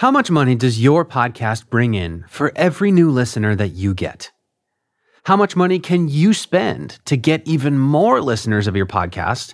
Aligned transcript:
How 0.00 0.10
much 0.10 0.30
money 0.30 0.54
does 0.54 0.82
your 0.82 1.04
podcast 1.04 1.68
bring 1.68 1.92
in 1.92 2.24
for 2.26 2.52
every 2.56 2.90
new 2.90 3.10
listener 3.10 3.54
that 3.56 3.72
you 3.72 3.92
get? 3.92 4.32
How 5.24 5.36
much 5.36 5.56
money 5.56 5.78
can 5.78 6.08
you 6.08 6.32
spend 6.32 6.98
to 7.04 7.18
get 7.18 7.46
even 7.46 7.78
more 7.78 8.22
listeners 8.22 8.66
of 8.66 8.74
your 8.74 8.86
podcast 8.86 9.52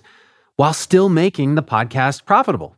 while 0.55 0.73
still 0.73 1.09
making 1.09 1.55
the 1.55 1.63
podcast 1.63 2.23
profitable? 2.23 2.77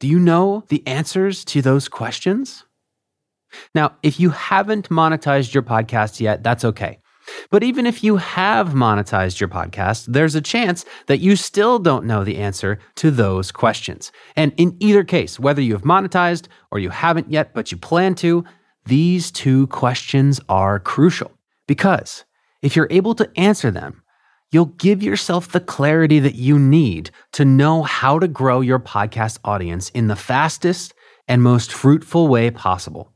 Do 0.00 0.08
you 0.08 0.18
know 0.18 0.64
the 0.66 0.84
answers 0.84 1.44
to 1.44 1.62
those 1.62 1.88
questions? 1.88 2.64
Now, 3.72 3.94
if 4.02 4.18
you 4.18 4.30
haven't 4.30 4.88
monetized 4.88 5.54
your 5.54 5.62
podcast 5.62 6.18
yet, 6.18 6.42
that's 6.42 6.64
okay. 6.64 6.98
But 7.50 7.62
even 7.62 7.86
if 7.86 8.02
you 8.02 8.16
have 8.16 8.70
monetized 8.70 9.40
your 9.40 9.48
podcast, 9.48 10.06
there's 10.06 10.34
a 10.34 10.40
chance 10.40 10.84
that 11.06 11.20
you 11.20 11.36
still 11.36 11.78
don't 11.78 12.06
know 12.06 12.24
the 12.24 12.38
answer 12.38 12.78
to 12.96 13.10
those 13.10 13.52
questions. 13.52 14.12
And 14.36 14.52
in 14.56 14.76
either 14.80 15.04
case, 15.04 15.38
whether 15.38 15.62
you 15.62 15.72
have 15.72 15.82
monetized 15.82 16.46
or 16.70 16.78
you 16.78 16.90
haven't 16.90 17.30
yet, 17.30 17.54
but 17.54 17.70
you 17.70 17.78
plan 17.78 18.14
to, 18.16 18.44
these 18.86 19.30
two 19.30 19.66
questions 19.68 20.40
are 20.48 20.78
crucial 20.78 21.32
because 21.66 22.24
if 22.62 22.76
you're 22.76 22.88
able 22.90 23.14
to 23.14 23.30
answer 23.36 23.70
them, 23.70 24.02
you'll 24.50 24.66
give 24.66 25.02
yourself 25.02 25.52
the 25.52 25.60
clarity 25.60 26.18
that 26.18 26.34
you 26.34 26.58
need 26.58 27.10
to 27.32 27.44
know 27.44 27.82
how 27.82 28.18
to 28.18 28.28
grow 28.28 28.60
your 28.60 28.78
podcast 28.78 29.38
audience 29.44 29.90
in 29.90 30.08
the 30.08 30.16
fastest 30.16 30.94
and 31.28 31.42
most 31.42 31.72
fruitful 31.72 32.28
way 32.28 32.50
possible. 32.50 33.12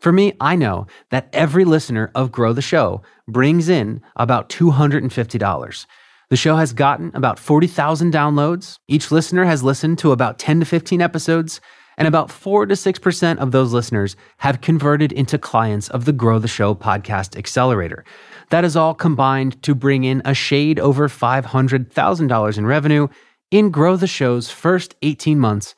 For 0.00 0.12
me, 0.12 0.34
I 0.40 0.56
know 0.56 0.86
that 1.10 1.28
every 1.32 1.64
listener 1.64 2.10
of 2.14 2.32
Grow 2.32 2.52
the 2.52 2.62
Show 2.62 3.02
brings 3.26 3.68
in 3.68 4.02
about 4.16 4.48
$250. 4.48 5.86
The 6.30 6.36
show 6.36 6.56
has 6.56 6.72
gotten 6.72 7.10
about 7.14 7.38
40,000 7.38 8.12
downloads. 8.12 8.78
Each 8.86 9.10
listener 9.10 9.44
has 9.44 9.62
listened 9.62 9.98
to 10.00 10.12
about 10.12 10.38
10 10.38 10.60
to 10.60 10.66
15 10.66 11.00
episodes, 11.00 11.60
and 11.96 12.06
about 12.06 12.30
4 12.30 12.66
to 12.66 12.74
6% 12.74 13.38
of 13.38 13.50
those 13.50 13.72
listeners 13.72 14.14
have 14.36 14.60
converted 14.60 15.10
into 15.10 15.36
clients 15.38 15.88
of 15.88 16.04
the 16.04 16.12
Grow 16.12 16.38
the 16.38 16.46
Show 16.46 16.74
podcast 16.74 17.36
accelerator. 17.36 18.04
That 18.50 18.64
is 18.64 18.76
all 18.76 18.94
combined 18.94 19.60
to 19.62 19.74
bring 19.74 20.04
in 20.04 20.22
a 20.24 20.34
shade 20.34 20.78
over 20.78 21.08
$500,000 21.08 22.58
in 22.58 22.66
revenue 22.66 23.08
in 23.50 23.70
Grow 23.70 23.96
the 23.96 24.06
Show's 24.06 24.50
first 24.50 24.94
18 25.02 25.38
months, 25.40 25.74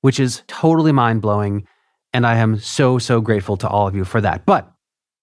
which 0.00 0.18
is 0.18 0.42
totally 0.48 0.92
mind 0.92 1.22
blowing 1.22 1.66
and 2.12 2.26
I 2.26 2.36
am 2.36 2.58
so, 2.58 2.98
so 2.98 3.20
grateful 3.20 3.56
to 3.58 3.68
all 3.68 3.86
of 3.86 3.94
you 3.94 4.04
for 4.04 4.20
that. 4.20 4.44
But 4.46 4.72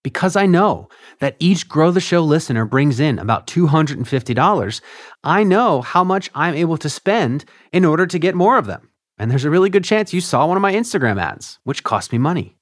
because 0.03 0.35
I 0.35 0.45
know 0.45 0.89
that 1.19 1.35
each 1.39 1.67
Grow 1.67 1.91
the 1.91 1.99
Show 1.99 2.23
listener 2.23 2.65
brings 2.65 2.99
in 2.99 3.19
about 3.19 3.47
$250, 3.47 4.81
I 5.23 5.43
know 5.43 5.81
how 5.81 6.03
much 6.03 6.29
I'm 6.33 6.55
able 6.55 6.77
to 6.77 6.89
spend 6.89 7.45
in 7.71 7.85
order 7.85 8.07
to 8.07 8.19
get 8.19 8.35
more 8.35 8.57
of 8.57 8.65
them. 8.65 8.89
And 9.17 9.29
there's 9.29 9.45
a 9.45 9.49
really 9.49 9.69
good 9.69 9.83
chance 9.83 10.13
you 10.13 10.21
saw 10.21 10.47
one 10.47 10.57
of 10.57 10.61
my 10.61 10.73
Instagram 10.73 11.21
ads, 11.21 11.59
which 11.63 11.83
cost 11.83 12.11
me 12.11 12.17
money. 12.17 12.55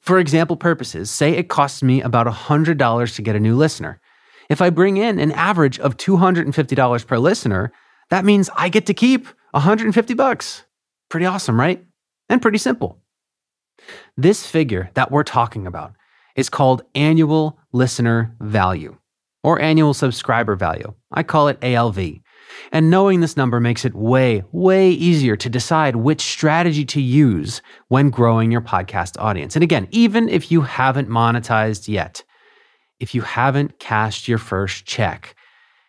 For 0.00 0.18
example 0.18 0.56
purposes, 0.56 1.10
say 1.10 1.32
it 1.32 1.48
costs 1.48 1.82
me 1.82 2.00
about 2.00 2.26
$100 2.26 3.14
to 3.16 3.22
get 3.22 3.36
a 3.36 3.40
new 3.40 3.56
listener. 3.56 4.00
If 4.48 4.62
I 4.62 4.70
bring 4.70 4.96
in 4.96 5.18
an 5.18 5.32
average 5.32 5.78
of 5.80 5.96
$250 5.96 7.06
per 7.06 7.18
listener, 7.18 7.72
that 8.08 8.24
means 8.24 8.50
I 8.56 8.68
get 8.68 8.86
to 8.86 8.94
keep 8.94 9.26
150 9.50 10.14
bucks. 10.14 10.64
Pretty 11.08 11.26
awesome, 11.26 11.58
right? 11.58 11.84
And 12.28 12.40
pretty 12.40 12.58
simple. 12.58 13.00
This 14.16 14.46
figure 14.46 14.90
that 14.94 15.10
we're 15.10 15.24
talking 15.24 15.66
about 15.66 15.94
is 16.36 16.48
called 16.48 16.82
annual 16.94 17.58
listener 17.72 18.34
value 18.40 18.96
or 19.42 19.60
annual 19.60 19.94
subscriber 19.94 20.56
value. 20.56 20.94
I 21.10 21.22
call 21.22 21.48
it 21.48 21.58
ALV. 21.62 21.98
And 22.72 22.90
knowing 22.90 23.20
this 23.20 23.36
number 23.36 23.60
makes 23.60 23.84
it 23.84 23.94
way, 23.94 24.42
way 24.52 24.90
easier 24.90 25.36
to 25.36 25.48
decide 25.48 25.96
which 25.96 26.20
strategy 26.20 26.84
to 26.86 27.00
use 27.00 27.62
when 27.88 28.10
growing 28.10 28.50
your 28.50 28.60
podcast 28.60 29.20
audience. 29.20 29.56
And 29.56 29.62
again, 29.62 29.88
even 29.90 30.28
if 30.28 30.50
you 30.50 30.62
haven't 30.62 31.08
monetized 31.08 31.88
yet, 31.88 32.22
if 32.98 33.14
you 33.14 33.22
haven't 33.22 33.78
cashed 33.78 34.28
your 34.28 34.38
first 34.38 34.84
check, 34.84 35.34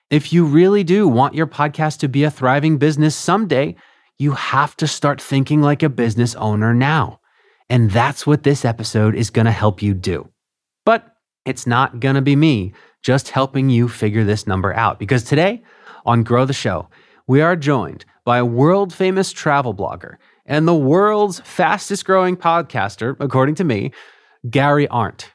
if 0.09 0.33
you 0.33 0.45
really 0.45 0.83
do 0.83 1.07
want 1.07 1.35
your 1.35 1.47
podcast 1.47 1.99
to 1.99 2.09
be 2.09 2.23
a 2.23 2.31
thriving 2.31 2.77
business 2.77 3.15
someday, 3.15 3.75
you 4.19 4.33
have 4.33 4.75
to 4.77 4.87
start 4.87 5.21
thinking 5.21 5.61
like 5.61 5.83
a 5.83 5.89
business 5.89 6.35
owner 6.35 6.73
now. 6.73 7.20
And 7.71 7.89
that's 7.89 8.27
what 8.27 8.43
this 8.43 8.65
episode 8.65 9.15
is 9.15 9.29
going 9.29 9.45
to 9.45 9.51
help 9.51 9.81
you 9.81 9.93
do. 9.93 10.27
But 10.85 11.15
it's 11.45 11.65
not 11.65 12.01
going 12.01 12.15
to 12.15 12.21
be 12.21 12.35
me 12.35 12.73
just 13.01 13.29
helping 13.29 13.69
you 13.69 13.87
figure 13.87 14.25
this 14.25 14.45
number 14.45 14.73
out 14.73 14.99
because 14.99 15.23
today 15.23 15.63
on 16.05 16.23
Grow 16.23 16.43
the 16.43 16.51
Show, 16.51 16.89
we 17.27 17.39
are 17.39 17.55
joined 17.55 18.03
by 18.25 18.39
a 18.39 18.45
world 18.45 18.93
famous 18.93 19.31
travel 19.31 19.73
blogger 19.73 20.17
and 20.45 20.67
the 20.67 20.75
world's 20.75 21.39
fastest 21.45 22.03
growing 22.03 22.35
podcaster, 22.35 23.15
according 23.21 23.55
to 23.55 23.63
me, 23.63 23.93
Gary 24.49 24.89
Arndt. 24.89 25.31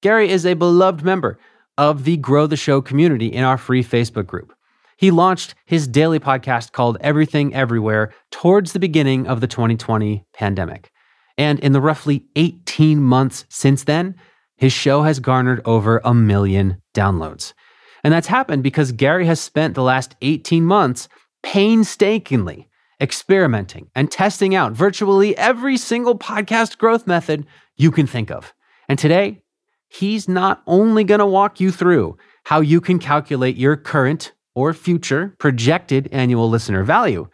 Gary 0.00 0.30
is 0.30 0.46
a 0.46 0.54
beloved 0.54 1.04
member 1.04 1.38
of 1.76 2.04
the 2.04 2.16
Grow 2.16 2.46
the 2.46 2.56
Show 2.56 2.80
community 2.80 3.26
in 3.26 3.44
our 3.44 3.58
free 3.58 3.84
Facebook 3.84 4.26
group. 4.26 4.54
He 4.96 5.10
launched 5.10 5.54
his 5.66 5.86
daily 5.86 6.18
podcast 6.18 6.72
called 6.72 6.96
Everything 7.02 7.54
Everywhere 7.54 8.14
towards 8.30 8.72
the 8.72 8.80
beginning 8.80 9.26
of 9.26 9.42
the 9.42 9.46
2020 9.46 10.24
pandemic. 10.32 10.90
And 11.38 11.60
in 11.60 11.72
the 11.72 11.80
roughly 11.80 12.26
18 12.36 13.00
months 13.00 13.46
since 13.48 13.84
then, 13.84 14.16
his 14.56 14.72
show 14.72 15.02
has 15.02 15.20
garnered 15.20 15.62
over 15.64 16.00
a 16.04 16.12
million 16.12 16.82
downloads. 16.92 17.54
And 18.02 18.12
that's 18.12 18.26
happened 18.26 18.64
because 18.64 18.92
Gary 18.92 19.24
has 19.26 19.40
spent 19.40 19.74
the 19.74 19.82
last 19.82 20.16
18 20.20 20.64
months 20.64 21.08
painstakingly 21.44 22.68
experimenting 23.00 23.88
and 23.94 24.10
testing 24.10 24.56
out 24.56 24.72
virtually 24.72 25.36
every 25.38 25.76
single 25.76 26.18
podcast 26.18 26.78
growth 26.78 27.06
method 27.06 27.46
you 27.76 27.92
can 27.92 28.08
think 28.08 28.30
of. 28.30 28.52
And 28.88 28.98
today, 28.98 29.42
he's 29.88 30.28
not 30.28 30.62
only 30.66 31.04
going 31.04 31.20
to 31.20 31.26
walk 31.26 31.60
you 31.60 31.70
through 31.70 32.18
how 32.44 32.60
you 32.60 32.80
can 32.80 32.98
calculate 32.98 33.56
your 33.56 33.76
current 33.76 34.32
or 34.54 34.74
future 34.74 35.36
projected 35.38 36.08
annual 36.10 36.50
listener 36.50 36.82
value, 36.82 37.28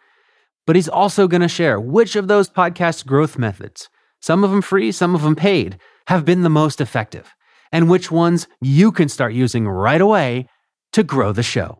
but 0.67 0.75
he's 0.75 0.89
also 0.89 1.27
going 1.27 1.41
to 1.41 1.47
share 1.47 1.79
which 1.79 2.15
of 2.15 2.27
those 2.27 2.49
podcast 2.49 3.07
growth 3.07 3.39
methods 3.39 3.89
some 4.25 4.43
of 4.43 4.49
them 4.49 4.63
free, 4.63 4.91
some 4.91 5.13
of 5.13 5.21
them 5.21 5.35
paid, 5.35 5.77
have 6.07 6.25
been 6.25 6.41
the 6.41 6.49
most 6.49 6.81
effective, 6.81 7.35
and 7.71 7.87
which 7.87 8.09
ones 8.09 8.47
you 8.59 8.91
can 8.91 9.07
start 9.07 9.33
using 9.33 9.67
right 9.67 10.01
away 10.01 10.49
to 10.93 11.03
grow 11.03 11.31
the 11.31 11.43
show. 11.43 11.77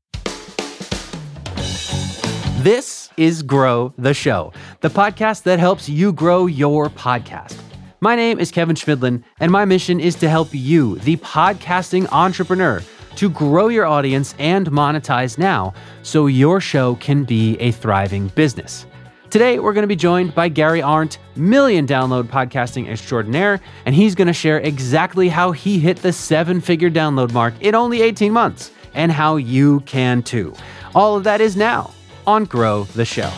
This 2.60 3.10
is 3.18 3.42
Grow 3.42 3.96
the 3.98 4.14
Show, 4.14 4.54
the 4.82 4.92
podcast 4.92 5.42
that 5.42 5.58
helps 5.58 5.90
you 5.90 6.14
grow 6.14 6.46
your 6.46 6.88
podcast. 6.92 7.58
My 8.00 8.16
name 8.16 8.38
is 8.38 8.52
Kevin 8.52 8.76
Chemidlin, 8.76 9.24
and 9.40 9.52
my 9.52 9.66
mission 9.66 10.00
is 10.00 10.14
to 10.18 10.30
help 10.30 10.50
you, 10.52 11.00
the 11.00 11.18
podcasting 11.18 12.08
entrepreneur, 12.12 12.80
to 13.16 13.28
grow 13.28 13.70
your 13.70 13.88
audience 13.88 14.36
and 14.38 14.70
monetize 14.70 15.40
now 15.40 15.74
so 16.04 16.28
your 16.28 16.62
show 16.62 16.94
can 16.98 17.24
be 17.24 17.58
a 17.58 17.72
thriving 17.72 18.28
business. 18.36 18.86
Today, 19.35 19.59
we're 19.59 19.73
going 19.73 19.84
to 19.84 19.88
be 19.88 19.97
joined 19.97 20.34
by 20.34 20.47
Gary 20.47 20.81
Arndt, 20.81 21.18
million 21.35 21.85
download 21.85 22.23
podcasting 22.23 22.88
extraordinaire, 22.88 23.59
and 23.85 23.94
he's 23.94 24.16
going 24.16 24.28
to 24.28 24.34
share 24.34 24.59
exactly 24.59 25.28
how 25.28 25.51
he 25.51 25.78
hit 25.78 25.97
the 25.97 26.13
seven 26.13 26.62
figure 26.62 26.90
download 26.90 27.34
mark 27.34 27.53
in 27.59 27.75
only 27.75 28.01
18 28.01 28.31
months 28.31 28.72
and 28.94 29.12
how 29.12 29.35
you 29.35 29.81
can 29.81 30.23
too. 30.23 30.53
All 30.96 31.18
of 31.18 31.25
that 31.25 31.41
is 31.41 31.57
now 31.57 31.94
on 32.25 32.46
Grow 32.46 32.85
the 32.85 33.03
Show. 33.03 33.29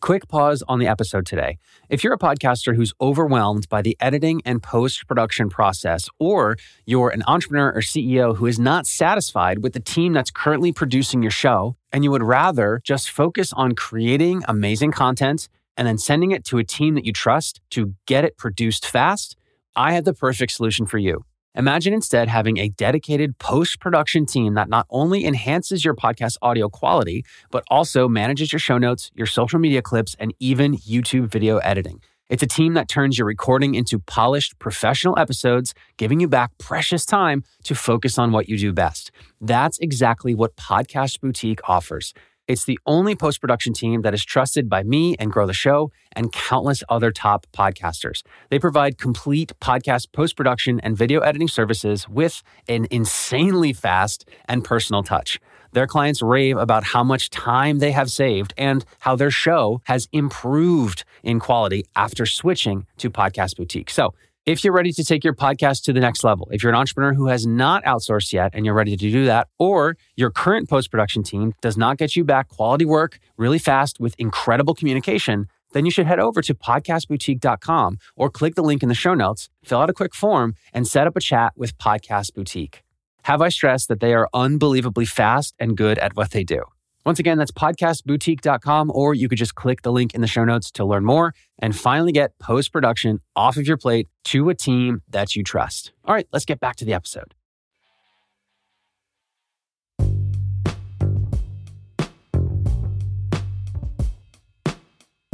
Quick 0.00 0.28
pause 0.28 0.62
on 0.68 0.78
the 0.78 0.86
episode 0.86 1.26
today. 1.26 1.58
If 1.88 2.04
you're 2.04 2.12
a 2.12 2.18
podcaster 2.18 2.76
who's 2.76 2.92
overwhelmed 3.00 3.66
by 3.70 3.80
the 3.80 3.96
editing 3.98 4.42
and 4.44 4.62
post 4.62 5.06
production 5.06 5.48
process, 5.48 6.06
or 6.18 6.58
you're 6.84 7.08
an 7.08 7.22
entrepreneur 7.26 7.72
or 7.72 7.80
CEO 7.80 8.36
who 8.36 8.44
is 8.44 8.58
not 8.58 8.86
satisfied 8.86 9.62
with 9.62 9.72
the 9.72 9.80
team 9.80 10.12
that's 10.12 10.30
currently 10.30 10.70
producing 10.70 11.22
your 11.22 11.30
show, 11.30 11.76
and 11.90 12.04
you 12.04 12.10
would 12.10 12.22
rather 12.22 12.82
just 12.84 13.08
focus 13.08 13.54
on 13.54 13.74
creating 13.74 14.42
amazing 14.46 14.92
content 14.92 15.48
and 15.78 15.88
then 15.88 15.96
sending 15.96 16.30
it 16.30 16.44
to 16.44 16.58
a 16.58 16.64
team 16.64 16.94
that 16.94 17.06
you 17.06 17.12
trust 17.12 17.62
to 17.70 17.94
get 18.04 18.22
it 18.22 18.36
produced 18.36 18.84
fast, 18.84 19.38
I 19.74 19.94
have 19.94 20.04
the 20.04 20.12
perfect 20.12 20.52
solution 20.52 20.84
for 20.84 20.98
you. 20.98 21.24
Imagine 21.54 21.94
instead 21.94 22.28
having 22.28 22.58
a 22.58 22.68
dedicated 22.68 23.38
post 23.38 23.80
production 23.80 24.26
team 24.26 24.54
that 24.54 24.68
not 24.68 24.86
only 24.90 25.24
enhances 25.24 25.84
your 25.84 25.94
podcast 25.94 26.36
audio 26.42 26.68
quality, 26.68 27.24
but 27.50 27.64
also 27.70 28.06
manages 28.06 28.52
your 28.52 28.60
show 28.60 28.78
notes, 28.78 29.10
your 29.14 29.26
social 29.26 29.58
media 29.58 29.82
clips, 29.82 30.14
and 30.18 30.34
even 30.38 30.76
YouTube 30.76 31.28
video 31.28 31.58
editing. 31.58 32.00
It's 32.28 32.42
a 32.42 32.46
team 32.46 32.74
that 32.74 32.88
turns 32.88 33.16
your 33.16 33.26
recording 33.26 33.74
into 33.74 33.98
polished 33.98 34.58
professional 34.58 35.18
episodes, 35.18 35.72
giving 35.96 36.20
you 36.20 36.28
back 36.28 36.50
precious 36.58 37.06
time 37.06 37.42
to 37.64 37.74
focus 37.74 38.18
on 38.18 38.32
what 38.32 38.50
you 38.50 38.58
do 38.58 38.72
best. 38.74 39.10
That's 39.40 39.78
exactly 39.78 40.34
what 40.34 40.54
Podcast 40.54 41.20
Boutique 41.20 41.60
offers. 41.66 42.12
It's 42.48 42.64
the 42.64 42.78
only 42.86 43.14
post 43.14 43.42
production 43.42 43.74
team 43.74 44.00
that 44.02 44.14
is 44.14 44.24
trusted 44.24 44.70
by 44.70 44.82
me 44.82 45.14
and 45.18 45.30
Grow 45.30 45.46
the 45.46 45.52
Show 45.52 45.92
and 46.12 46.32
countless 46.32 46.82
other 46.88 47.10
top 47.12 47.46
podcasters. 47.52 48.22
They 48.48 48.58
provide 48.58 48.96
complete 48.96 49.52
podcast 49.60 50.12
post 50.12 50.34
production 50.34 50.80
and 50.80 50.96
video 50.96 51.20
editing 51.20 51.48
services 51.48 52.08
with 52.08 52.42
an 52.66 52.86
insanely 52.90 53.74
fast 53.74 54.26
and 54.46 54.64
personal 54.64 55.02
touch. 55.02 55.38
Their 55.72 55.86
clients 55.86 56.22
rave 56.22 56.56
about 56.56 56.84
how 56.84 57.04
much 57.04 57.28
time 57.28 57.80
they 57.80 57.90
have 57.90 58.10
saved 58.10 58.54
and 58.56 58.82
how 59.00 59.14
their 59.14 59.30
show 59.30 59.82
has 59.84 60.08
improved 60.12 61.04
in 61.22 61.40
quality 61.40 61.84
after 61.94 62.24
switching 62.24 62.86
to 62.96 63.10
Podcast 63.10 63.56
Boutique. 63.56 63.90
So, 63.90 64.14
if 64.48 64.64
you're 64.64 64.72
ready 64.72 64.92
to 64.92 65.04
take 65.04 65.24
your 65.24 65.34
podcast 65.34 65.82
to 65.82 65.92
the 65.92 66.00
next 66.00 66.24
level, 66.24 66.48
if 66.50 66.62
you're 66.62 66.72
an 66.72 66.78
entrepreneur 66.78 67.12
who 67.12 67.26
has 67.26 67.46
not 67.46 67.84
outsourced 67.84 68.32
yet 68.32 68.50
and 68.54 68.64
you're 68.64 68.74
ready 68.74 68.96
to 68.96 69.10
do 69.10 69.26
that, 69.26 69.46
or 69.58 69.98
your 70.16 70.30
current 70.30 70.70
post 70.70 70.90
production 70.90 71.22
team 71.22 71.52
does 71.60 71.76
not 71.76 71.98
get 71.98 72.16
you 72.16 72.24
back 72.24 72.48
quality 72.48 72.86
work 72.86 73.18
really 73.36 73.58
fast 73.58 74.00
with 74.00 74.14
incredible 74.18 74.74
communication, 74.74 75.48
then 75.72 75.84
you 75.84 75.90
should 75.90 76.06
head 76.06 76.18
over 76.18 76.40
to 76.40 76.54
podcastboutique.com 76.54 77.98
or 78.16 78.30
click 78.30 78.54
the 78.54 78.62
link 78.62 78.82
in 78.82 78.88
the 78.88 78.94
show 78.94 79.12
notes, 79.12 79.50
fill 79.62 79.80
out 79.80 79.90
a 79.90 79.92
quick 79.92 80.14
form, 80.14 80.54
and 80.72 80.88
set 80.88 81.06
up 81.06 81.14
a 81.14 81.20
chat 81.20 81.52
with 81.54 81.76
Podcast 81.76 82.32
Boutique. 82.32 82.82
Have 83.24 83.42
I 83.42 83.50
stressed 83.50 83.88
that 83.88 84.00
they 84.00 84.14
are 84.14 84.30
unbelievably 84.32 85.04
fast 85.04 85.54
and 85.58 85.76
good 85.76 85.98
at 85.98 86.16
what 86.16 86.30
they 86.30 86.42
do? 86.42 86.62
Once 87.06 87.18
again, 87.18 87.38
that's 87.38 87.52
podcastboutique.com, 87.52 88.90
or 88.94 89.14
you 89.14 89.28
could 89.28 89.38
just 89.38 89.54
click 89.54 89.82
the 89.82 89.92
link 89.92 90.14
in 90.14 90.20
the 90.20 90.26
show 90.26 90.44
notes 90.44 90.70
to 90.70 90.84
learn 90.84 91.04
more 91.04 91.32
and 91.58 91.76
finally 91.76 92.12
get 92.12 92.38
post 92.38 92.72
production 92.72 93.20
off 93.34 93.56
of 93.56 93.66
your 93.66 93.76
plate 93.76 94.08
to 94.24 94.48
a 94.48 94.54
team 94.54 95.00
that 95.08 95.34
you 95.34 95.42
trust. 95.42 95.92
All 96.04 96.14
right, 96.14 96.26
let's 96.32 96.44
get 96.44 96.60
back 96.60 96.76
to 96.76 96.84
the 96.84 96.92
episode. 96.92 97.34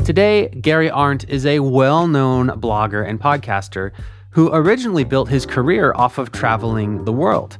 Today, 0.05 0.49
Gary 0.49 0.91
Arndt 0.91 1.25
is 1.31 1.47
a 1.47 1.61
well 1.61 2.07
known 2.07 2.49
blogger 2.49 3.09
and 3.09 3.19
podcaster 3.19 3.91
who 4.33 4.53
originally 4.53 5.03
built 5.03 5.31
his 5.31 5.47
career 5.47 5.95
off 5.95 6.19
of 6.19 6.31
traveling 6.31 7.07
the 7.07 7.13
world. 7.13 7.57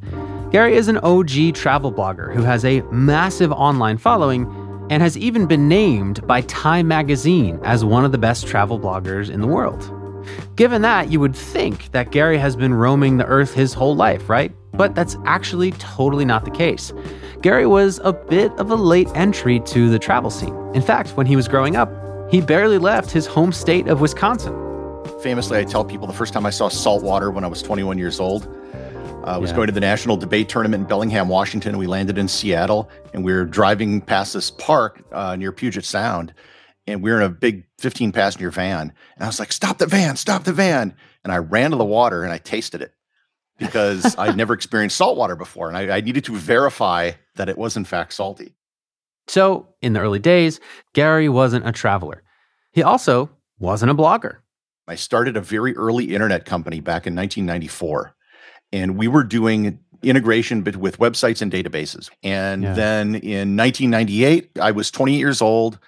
Gary 0.55 0.77
is 0.77 0.87
an 0.87 0.99
OG 0.99 1.53
travel 1.55 1.93
blogger 1.93 2.33
who 2.33 2.45
has 2.45 2.65
a 2.65 2.81
massive 2.83 3.51
online 3.51 3.99
following 3.99 4.47
and 4.89 5.03
has 5.03 5.19
even 5.19 5.47
been 5.47 5.67
named 5.67 6.25
by 6.29 6.43
Time 6.43 6.87
magazine 6.87 7.59
as 7.65 7.85
one 7.85 8.05
of 8.05 8.13
the 8.13 8.19
best 8.19 8.47
travel 8.47 8.79
bloggers 8.79 9.31
in 9.31 9.41
the 9.41 9.49
world. 9.49 9.91
Given 10.55 10.83
that, 10.83 11.11
you 11.11 11.19
would 11.19 11.35
think 11.35 11.91
that 11.91 12.13
Gary 12.13 12.39
has 12.39 12.55
been 12.55 12.73
roaming 12.73 13.17
the 13.17 13.27
earth 13.27 13.53
his 13.53 13.75
whole 13.75 13.97
life, 13.97 14.31
right? 14.31 14.53
But 14.73 14.95
that's 14.95 15.17
actually 15.25 15.73
totally 15.73 16.25
not 16.25 16.45
the 16.45 16.53
case. 16.53 16.93
Gary 17.43 17.67
was 17.67 17.99
a 18.05 18.13
bit 18.13 18.53
of 18.53 18.71
a 18.71 18.77
late 18.77 19.09
entry 19.17 19.59
to 19.59 19.91
the 19.91 19.99
travel 19.99 20.31
scene. 20.31 20.55
In 20.73 20.83
fact, 20.83 21.17
when 21.17 21.27
he 21.27 21.35
was 21.35 21.49
growing 21.49 21.75
up, 21.75 21.91
he 22.31 22.41
barely 22.41 22.79
left 22.79 23.11
his 23.11 23.27
home 23.27 23.51
state 23.51 23.89
of 23.89 24.01
Wisconsin. 24.01 24.55
Famously, 25.21 25.59
I 25.59 25.65
tell 25.65 25.85
people 25.85 26.07
the 26.07 26.13
first 26.13 26.33
time 26.33 26.47
I 26.47 26.51
saw 26.51 26.69
salt 26.69 27.03
water 27.03 27.33
when 27.33 27.43
I 27.43 27.49
was 27.49 27.61
21 27.61 27.99
years 27.99 28.21
old. 28.21 28.47
Uh, 29.25 29.37
I 29.37 29.39
was 29.39 29.51
yeah. 29.51 29.57
going 29.57 29.67
to 29.69 29.73
the 29.73 29.81
national 29.81 30.19
debate 30.19 30.51
tournament 30.51 30.83
in 30.83 30.87
Bellingham, 30.87 31.29
Washington. 31.29 31.79
We 31.79 31.87
landed 31.87 32.19
in 32.19 32.29
Seattle, 32.29 32.91
and 33.15 33.25
we 33.25 33.33
were 33.33 33.47
driving 33.47 34.03
past 34.03 34.35
this 34.35 34.51
park 34.51 35.03
uh, 35.13 35.35
near 35.35 35.51
Puget 35.51 35.87
Sound, 35.87 36.35
and 36.87 37.03
we 37.03 37.11
were 37.11 37.17
in 37.17 37.23
a 37.23 37.31
big 37.31 37.65
15 37.79 38.13
passenger 38.13 38.51
van. 38.51 38.93
And 39.15 39.25
I 39.25 39.27
was 39.27 39.39
like, 39.39 39.51
"Stop 39.51 39.79
the 39.79 39.87
van! 39.87 40.17
Stop 40.17 40.45
the 40.45 40.53
van!" 40.53 40.95
And 41.23 41.33
I 41.33 41.39
ran 41.39 41.71
to 41.71 41.79
the 41.79 41.85
water 41.87 42.23
and 42.23 42.35
I 42.35 42.37
tasted 42.37 42.83
it 42.83 42.93
because 43.59 44.15
I'd 44.19 44.37
never 44.37 44.53
experienced 44.53 44.97
salt 44.97 45.17
water 45.17 45.37
before, 45.37 45.69
and 45.69 45.77
I, 45.77 45.97
I 45.97 46.01
needed 46.03 46.25
to 46.25 46.37
verify 46.37 47.13
that 47.37 47.49
it 47.49 47.57
was 47.57 47.79
in 47.79 47.87
fact 47.87 48.13
salty. 48.13 48.55
So, 49.27 49.69
in 49.81 49.95
the 49.95 50.01
early 50.01 50.19
days, 50.19 50.61
Gary 50.93 51.31
wasn't 51.31 51.67
a 51.67 51.73
traveler. 51.73 52.23
He 52.73 52.83
also 52.83 53.31
wasn't 53.59 53.91
a 53.91 53.95
blogger. 53.95 54.41
I 54.87 54.97
started 54.97 55.39
a 55.39 55.41
very 55.41 55.75
early 55.77 56.15
internet 56.15 56.45
company 56.45 56.81
back 56.81 57.07
in 57.07 57.17
1994, 57.17 58.14
and 58.75 58.99
we 58.99 59.07
were 59.07 59.23
doing 59.23 59.79
integration 60.03 60.65
with 60.65 60.99
websites 60.99 61.41
and 61.41 61.51
databases. 61.51 62.11
And 62.25 62.65
yeah. 62.65 62.75
then 62.75 63.15
in 63.15 63.57
1998, 63.57 64.59
I 64.61 64.73
was 64.73 64.91
28 64.91 65.17
years 65.17 65.41
old. 65.41 65.79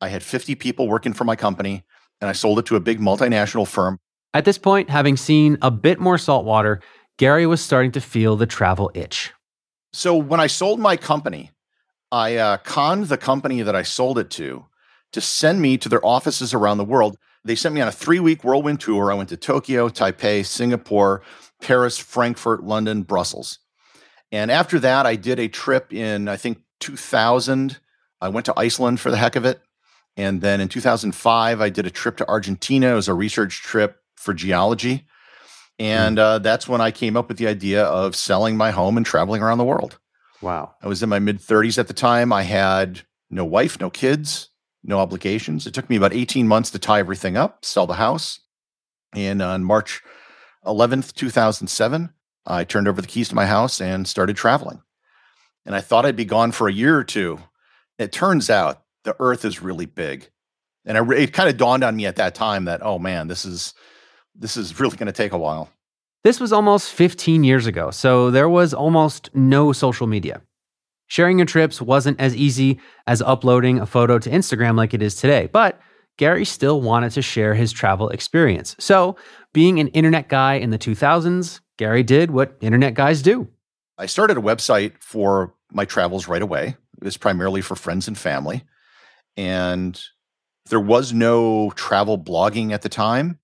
I 0.00 0.08
had 0.08 0.22
50 0.22 0.54
people 0.54 0.88
working 0.88 1.12
for 1.12 1.24
my 1.24 1.34
company, 1.34 1.84
and 2.20 2.30
I 2.30 2.32
sold 2.32 2.60
it 2.60 2.66
to 2.66 2.76
a 2.76 2.80
big 2.80 3.00
multinational 3.00 3.66
firm. 3.66 3.98
At 4.32 4.44
this 4.44 4.58
point, 4.58 4.90
having 4.90 5.16
seen 5.16 5.58
a 5.60 5.70
bit 5.72 5.98
more 5.98 6.18
saltwater, 6.18 6.80
Gary 7.18 7.46
was 7.46 7.60
starting 7.60 7.90
to 7.92 8.00
feel 8.00 8.36
the 8.36 8.46
travel 8.46 8.92
itch. 8.94 9.32
So 9.92 10.16
when 10.16 10.38
I 10.38 10.46
sold 10.46 10.78
my 10.78 10.96
company, 10.96 11.50
I 12.12 12.36
uh, 12.36 12.58
conned 12.58 13.06
the 13.06 13.18
company 13.18 13.62
that 13.62 13.74
I 13.74 13.82
sold 13.82 14.18
it 14.18 14.30
to 14.30 14.66
to 15.12 15.20
send 15.20 15.60
me 15.60 15.78
to 15.78 15.88
their 15.88 16.04
offices 16.04 16.54
around 16.54 16.78
the 16.78 16.84
world. 16.84 17.16
They 17.44 17.54
sent 17.54 17.74
me 17.74 17.80
on 17.80 17.88
a 17.88 17.92
three 17.92 18.20
week 18.20 18.44
whirlwind 18.44 18.80
tour. 18.80 19.10
I 19.10 19.14
went 19.14 19.30
to 19.30 19.36
Tokyo, 19.36 19.88
Taipei, 19.88 20.44
Singapore, 20.44 21.22
Paris, 21.60 21.98
Frankfurt, 21.98 22.62
London, 22.62 23.02
Brussels. 23.02 23.58
And 24.32 24.50
after 24.50 24.78
that, 24.80 25.06
I 25.06 25.16
did 25.16 25.38
a 25.38 25.48
trip 25.48 25.92
in, 25.92 26.28
I 26.28 26.36
think, 26.36 26.58
2000. 26.80 27.78
I 28.20 28.28
went 28.28 28.46
to 28.46 28.54
Iceland 28.58 29.00
for 29.00 29.10
the 29.10 29.16
heck 29.16 29.36
of 29.36 29.44
it. 29.44 29.60
And 30.16 30.40
then 30.40 30.60
in 30.60 30.68
2005, 30.68 31.60
I 31.60 31.68
did 31.68 31.86
a 31.86 31.90
trip 31.90 32.16
to 32.18 32.28
Argentina. 32.28 32.92
It 32.92 32.94
was 32.94 33.08
a 33.08 33.14
research 33.14 33.62
trip 33.62 34.00
for 34.16 34.32
geology. 34.32 35.06
And 35.78 36.18
uh, 36.18 36.38
that's 36.38 36.66
when 36.66 36.80
I 36.80 36.90
came 36.90 37.16
up 37.16 37.28
with 37.28 37.36
the 37.36 37.46
idea 37.46 37.84
of 37.84 38.16
selling 38.16 38.56
my 38.56 38.70
home 38.70 38.96
and 38.96 39.04
traveling 39.04 39.42
around 39.42 39.58
the 39.58 39.64
world. 39.64 39.98
Wow. 40.40 40.74
I 40.82 40.88
was 40.88 41.02
in 41.02 41.08
my 41.08 41.18
mid 41.18 41.38
30s 41.38 41.78
at 41.78 41.88
the 41.88 41.94
time. 41.94 42.32
I 42.32 42.42
had 42.42 43.02
no 43.30 43.44
wife, 43.44 43.78
no 43.78 43.90
kids, 43.90 44.48
no 44.82 44.98
obligations. 44.98 45.66
It 45.66 45.74
took 45.74 45.90
me 45.90 45.96
about 45.96 46.14
18 46.14 46.48
months 46.48 46.70
to 46.70 46.78
tie 46.78 47.00
everything 47.00 47.36
up, 47.36 47.64
sell 47.64 47.86
the 47.86 47.94
house. 47.94 48.40
And 49.12 49.42
on 49.42 49.64
March 49.64 50.02
11th, 50.66 51.14
2007, 51.14 52.12
I 52.46 52.64
turned 52.64 52.88
over 52.88 53.00
the 53.00 53.08
keys 53.08 53.28
to 53.30 53.34
my 53.34 53.46
house 53.46 53.80
and 53.80 54.06
started 54.06 54.36
traveling. 54.36 54.82
And 55.64 55.74
I 55.74 55.80
thought 55.80 56.06
I'd 56.06 56.16
be 56.16 56.24
gone 56.24 56.52
for 56.52 56.68
a 56.68 56.72
year 56.72 56.96
or 56.96 57.04
two. 57.04 57.40
It 57.98 58.12
turns 58.12 58.50
out 58.50 58.82
the 59.04 59.16
earth 59.18 59.44
is 59.44 59.62
really 59.62 59.86
big. 59.86 60.30
And 60.84 60.96
I, 60.96 61.12
it 61.14 61.32
kind 61.32 61.48
of 61.48 61.56
dawned 61.56 61.82
on 61.82 61.96
me 61.96 62.06
at 62.06 62.16
that 62.16 62.34
time 62.34 62.66
that, 62.66 62.82
oh 62.82 62.98
man, 62.98 63.26
this 63.26 63.44
is 63.44 63.74
this 64.38 64.56
is 64.56 64.78
really 64.78 64.96
going 64.96 65.06
to 65.06 65.12
take 65.12 65.32
a 65.32 65.38
while. 65.38 65.70
This 66.22 66.40
was 66.40 66.52
almost 66.52 66.92
15 66.92 67.44
years 67.44 67.66
ago, 67.66 67.90
so 67.90 68.30
there 68.30 68.48
was 68.48 68.74
almost 68.74 69.30
no 69.34 69.72
social 69.72 70.06
media. 70.06 70.42
Sharing 71.06 71.38
your 71.38 71.46
trips 71.46 71.80
wasn't 71.80 72.20
as 72.20 72.34
easy 72.34 72.80
as 73.06 73.22
uploading 73.22 73.78
a 73.78 73.86
photo 73.86 74.18
to 74.18 74.28
Instagram 74.28 74.76
like 74.76 74.92
it 74.92 75.02
is 75.02 75.14
today, 75.14 75.48
but 75.52 75.80
Gary 76.16 76.44
still 76.44 76.80
wanted 76.80 77.12
to 77.12 77.22
share 77.22 77.54
his 77.54 77.72
travel 77.72 78.08
experience. 78.08 78.74
So, 78.78 79.16
being 79.56 79.80
an 79.80 79.88
internet 79.88 80.28
guy 80.28 80.56
in 80.56 80.68
the 80.68 80.78
2000s, 80.78 81.60
Gary 81.78 82.02
did 82.02 82.30
what 82.30 82.58
internet 82.60 82.92
guys 82.92 83.22
do. 83.22 83.48
I 83.96 84.04
started 84.04 84.36
a 84.36 84.42
website 84.42 84.92
for 85.00 85.54
my 85.72 85.86
travels 85.86 86.28
right 86.28 86.42
away. 86.42 86.76
It 87.00 87.04
was 87.04 87.16
primarily 87.16 87.62
for 87.62 87.74
friends 87.74 88.06
and 88.06 88.18
family. 88.18 88.64
And 89.34 89.98
there 90.68 90.78
was 90.78 91.14
no 91.14 91.70
travel 91.70 92.18
blogging 92.18 92.72
at 92.72 92.82
the 92.82 92.90
time. 92.90 93.38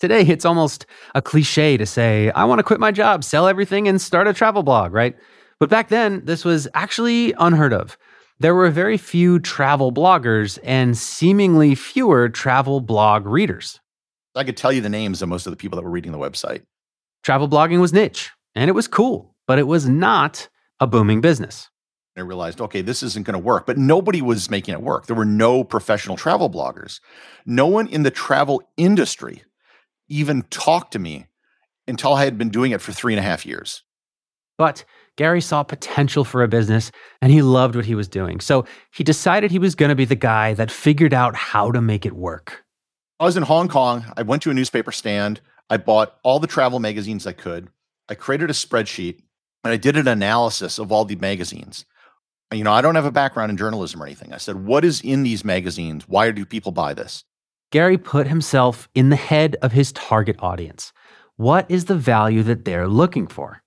Today, 0.00 0.22
it's 0.22 0.44
almost 0.44 0.86
a 1.14 1.22
cliche 1.22 1.76
to 1.76 1.86
say, 1.86 2.32
I 2.32 2.42
want 2.46 2.58
to 2.58 2.64
quit 2.64 2.80
my 2.80 2.90
job, 2.90 3.22
sell 3.22 3.46
everything, 3.46 3.86
and 3.86 4.00
start 4.00 4.26
a 4.26 4.32
travel 4.32 4.64
blog, 4.64 4.92
right? 4.92 5.14
But 5.60 5.70
back 5.70 5.88
then, 5.88 6.24
this 6.24 6.44
was 6.44 6.66
actually 6.74 7.32
unheard 7.38 7.72
of. 7.72 7.96
There 8.40 8.56
were 8.56 8.70
very 8.70 8.98
few 8.98 9.38
travel 9.38 9.92
bloggers 9.92 10.58
and 10.64 10.98
seemingly 10.98 11.76
fewer 11.76 12.28
travel 12.28 12.80
blog 12.80 13.24
readers. 13.24 13.78
I 14.34 14.44
could 14.44 14.56
tell 14.56 14.72
you 14.72 14.80
the 14.80 14.88
names 14.88 15.22
of 15.22 15.28
most 15.28 15.46
of 15.46 15.52
the 15.52 15.56
people 15.56 15.76
that 15.76 15.82
were 15.82 15.90
reading 15.90 16.12
the 16.12 16.18
website. 16.18 16.62
Travel 17.22 17.48
blogging 17.48 17.80
was 17.80 17.92
niche 17.92 18.30
and 18.54 18.68
it 18.68 18.74
was 18.74 18.88
cool, 18.88 19.34
but 19.46 19.58
it 19.58 19.66
was 19.66 19.88
not 19.88 20.48
a 20.80 20.86
booming 20.86 21.20
business. 21.20 21.70
I 22.16 22.20
realized, 22.20 22.60
okay, 22.60 22.80
this 22.80 23.02
isn't 23.02 23.26
going 23.26 23.34
to 23.34 23.44
work. 23.44 23.66
But 23.66 23.76
nobody 23.76 24.22
was 24.22 24.48
making 24.48 24.74
it 24.74 24.82
work. 24.82 25.06
There 25.06 25.16
were 25.16 25.24
no 25.24 25.64
professional 25.64 26.16
travel 26.16 26.48
bloggers. 26.48 27.00
No 27.44 27.66
one 27.66 27.88
in 27.88 28.04
the 28.04 28.10
travel 28.10 28.62
industry 28.76 29.42
even 30.08 30.42
talked 30.42 30.92
to 30.92 30.98
me 30.98 31.26
until 31.88 32.14
I 32.14 32.24
had 32.24 32.38
been 32.38 32.50
doing 32.50 32.72
it 32.72 32.80
for 32.80 32.92
three 32.92 33.14
and 33.14 33.20
a 33.20 33.22
half 33.22 33.44
years. 33.44 33.82
But 34.56 34.84
Gary 35.16 35.40
saw 35.40 35.62
potential 35.62 36.24
for 36.24 36.42
a 36.42 36.48
business 36.48 36.92
and 37.20 37.32
he 37.32 37.42
loved 37.42 37.74
what 37.74 37.84
he 37.84 37.94
was 37.94 38.08
doing. 38.08 38.40
So 38.40 38.64
he 38.92 39.02
decided 39.02 39.50
he 39.50 39.58
was 39.58 39.74
going 39.74 39.88
to 39.88 39.96
be 39.96 40.04
the 40.04 40.14
guy 40.14 40.54
that 40.54 40.70
figured 40.70 41.14
out 41.14 41.34
how 41.34 41.72
to 41.72 41.80
make 41.80 42.06
it 42.06 42.14
work. 42.14 42.63
I 43.24 43.26
was 43.26 43.38
in 43.38 43.44
Hong 43.44 43.68
Kong. 43.68 44.04
I 44.18 44.20
went 44.20 44.42
to 44.42 44.50
a 44.50 44.54
newspaper 44.54 44.92
stand. 44.92 45.40
I 45.70 45.78
bought 45.78 46.18
all 46.22 46.40
the 46.40 46.46
travel 46.46 46.78
magazines 46.78 47.26
I 47.26 47.32
could. 47.32 47.68
I 48.06 48.14
created 48.14 48.50
a 48.50 48.52
spreadsheet 48.52 49.22
and 49.64 49.72
I 49.72 49.78
did 49.78 49.96
an 49.96 50.06
analysis 50.06 50.78
of 50.78 50.92
all 50.92 51.06
the 51.06 51.16
magazines. 51.16 51.86
You 52.52 52.64
know, 52.64 52.72
I 52.74 52.82
don't 52.82 52.96
have 52.96 53.06
a 53.06 53.10
background 53.10 53.48
in 53.48 53.56
journalism 53.56 54.02
or 54.02 54.04
anything. 54.04 54.34
I 54.34 54.36
said, 54.36 54.66
what 54.66 54.84
is 54.84 55.00
in 55.00 55.22
these 55.22 55.42
magazines? 55.42 56.06
Why 56.06 56.32
do 56.32 56.44
people 56.44 56.70
buy 56.70 56.92
this? 56.92 57.24
Gary 57.70 57.96
put 57.96 58.26
himself 58.26 58.90
in 58.94 59.08
the 59.08 59.16
head 59.16 59.56
of 59.62 59.72
his 59.72 59.90
target 59.92 60.36
audience. 60.40 60.92
What 61.36 61.64
is 61.70 61.86
the 61.86 61.96
value 61.96 62.42
that 62.42 62.66
they're 62.66 62.88
looking 62.88 63.26
for? 63.26 63.62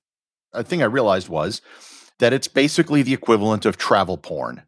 A 0.54 0.64
thing 0.64 0.84
I 0.84 0.86
realized 0.86 1.30
was 1.30 1.64
that 2.20 2.32
it's 2.32 2.48
basically 2.48 3.02
the 3.02 3.16
equivalent 3.16 3.66
of 3.66 3.76
travel 3.76 4.20
porn. 4.20 4.62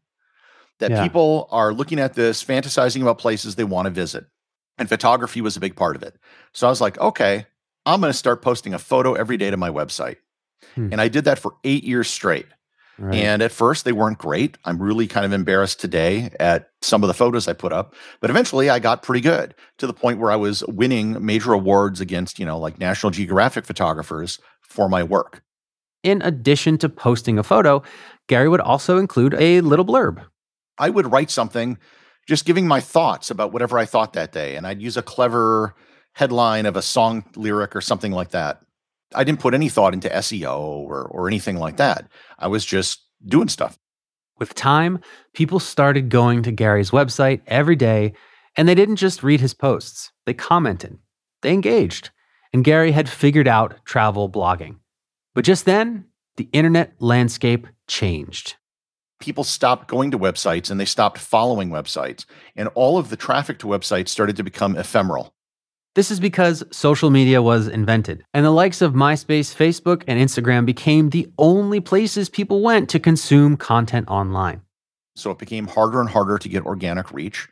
That 0.80 0.90
yeah. 0.90 1.04
people 1.04 1.48
are 1.52 1.74
looking 1.74 2.00
at 2.00 2.16
this, 2.16 2.44
fantasizing 2.44 3.04
about 3.04 3.20
places 3.20 3.54
they 3.54 3.64
want 3.64 3.86
to 3.86 3.92
visit. 3.92 4.26
And 4.80 4.90
photography 4.90 5.42
was 5.42 5.56
a 5.56 5.60
big 5.60 5.76
part 5.76 5.96
of 5.96 6.04
it. 6.04 6.16
So 6.54 6.66
I 6.66 6.70
was 6.70 6.82
like, 6.82 6.98
okay, 7.00 7.46
I'm 7.86 8.02
going 8.02 8.12
to 8.12 8.18
start 8.18 8.42
posting 8.42 8.74
a 8.74 8.80
photo 8.80 9.14
every 9.14 9.38
day 9.38 9.52
to 9.52 9.58
my 9.58 9.70
website. 9.70 10.18
Hmm. 10.76 10.90
And 10.92 11.02
I 11.02 11.08
did 11.08 11.26
that 11.26 11.40
for 11.40 11.54
eight 11.64 11.84
years 11.84 12.10
straight. 12.10 12.48
Right. 12.98 13.16
And 13.16 13.42
at 13.42 13.54
first, 13.54 13.86
they 13.86 13.94
weren't 13.94 14.18
great. 14.18 14.58
I'm 14.66 14.82
really 14.82 15.08
kind 15.08 15.26
of 15.26 15.32
embarrassed 15.32 15.80
today 15.80 16.32
at 16.38 16.70
some 16.82 17.02
of 17.02 17.08
the 17.08 17.14
photos 17.14 17.48
I 17.48 17.54
put 17.54 17.72
up. 17.72 17.96
But 18.20 18.30
eventually, 18.30 18.70
I 18.70 18.80
got 18.80 19.04
pretty 19.04 19.22
good 19.22 19.56
to 19.78 19.88
the 19.88 19.94
point 19.94 20.20
where 20.20 20.32
I 20.32 20.36
was 20.36 20.66
winning 20.66 21.24
major 21.26 21.54
awards 21.54 22.02
against, 22.02 22.40
you 22.40 22.46
know, 22.46 22.60
like 22.60 22.78
National 22.78 23.10
Geographic 23.10 23.66
photographers 23.66 24.40
for 24.62 24.90
my 24.90 25.02
work. 25.02 25.44
In 26.04 26.22
addition 26.22 26.78
to 26.80 26.90
posting 26.90 27.40
a 27.40 27.44
photo, 27.44 27.84
Gary 28.28 28.50
would 28.50 28.62
also 28.62 28.98
include 28.98 29.34
a 29.36 29.62
little 29.62 29.86
blurb. 29.86 30.22
I 30.78 30.90
would 30.90 31.10
write 31.10 31.32
something 31.32 31.78
just 32.30 32.46
giving 32.46 32.68
my 32.68 32.80
thoughts 32.80 33.32
about 33.32 33.52
whatever 33.52 33.80
I 33.80 33.86
thought 33.86 34.14
that 34.14 34.32
day. 34.32 34.56
And 34.56 34.68
I'd 34.68 34.84
use 34.84 34.96
a 34.96 35.02
clever 35.02 35.74
headline 36.14 36.68
of 36.68 36.76
a 36.76 36.82
song 36.84 37.26
lyric 37.36 37.76
or 37.76 37.82
something 37.82 38.12
like 38.12 38.30
that. 38.30 38.62
I 39.16 39.24
didn't 39.24 39.40
put 39.40 39.56
any 39.56 39.68
thought 39.68 39.96
into 39.96 40.10
SEO 40.10 40.60
or, 40.60 41.06
or 41.06 41.28
anything 41.28 41.58
like 41.58 41.78
that. 41.78 42.08
I 42.38 42.48
was 42.48 42.64
just 42.64 43.04
doing 43.26 43.48
stuff. 43.48 43.80
With 44.38 44.54
time, 44.54 45.00
people 45.34 45.60
started 45.60 46.10
going 46.10 46.44
to 46.44 46.52
Gary's 46.52 46.92
website 46.92 47.42
every 47.48 47.76
day, 47.76 48.14
and 48.56 48.70
they 48.70 48.76
didn't 48.76 48.98
just 48.98 49.24
read 49.24 49.42
his 49.42 49.56
posts, 49.56 50.12
they 50.28 50.36
commented, 50.36 51.00
they 51.42 51.52
engaged. 51.52 52.12
And 52.54 52.64
Gary 52.64 52.92
had 52.92 53.10
figured 53.10 53.48
out 53.48 53.84
travel 53.86 54.30
blogging. 54.30 54.78
But 55.34 55.46
just 55.46 55.66
then, 55.66 56.06
the 56.38 56.48
internet 56.54 56.94
landscape 57.00 57.66
changed. 57.88 58.56
People 59.20 59.44
stopped 59.44 59.88
going 59.88 60.12
to 60.12 60.20
websites 60.20 60.72
and 60.72 60.80
they 60.80 60.86
stopped 60.86 61.18
following 61.18 61.70
websites. 61.70 62.26
And 62.56 62.70
all 62.70 62.98
of 62.98 63.10
the 63.10 63.18
traffic 63.18 63.60
to 63.60 63.68
websites 63.68 64.10
started 64.10 64.36
to 64.38 64.44
become 64.44 64.78
ephemeral. 64.78 65.34
This 65.96 66.12
is 66.12 66.20
because 66.20 66.64
social 66.72 67.10
media 67.10 67.42
was 67.42 67.68
invented, 67.68 68.24
and 68.34 68.46
the 68.46 68.52
likes 68.52 68.82
of 68.82 68.94
MySpace, 68.94 69.54
Facebook, 69.54 70.04
and 70.08 70.20
Instagram 70.20 70.66
became 70.66 71.10
the 71.10 71.28
only 71.40 71.80
places 71.80 72.30
people 72.30 72.62
went 72.62 72.90
to 72.92 73.00
consume 73.00 73.58
content 73.58 74.08
online. 74.08 74.62
So 75.16 75.32
it 75.32 75.40
became 75.40 75.68
harder 75.68 76.00
and 76.00 76.08
harder 76.08 76.38
to 76.38 76.48
get 76.48 76.66
organic 76.66 77.12
reach. 77.12 77.50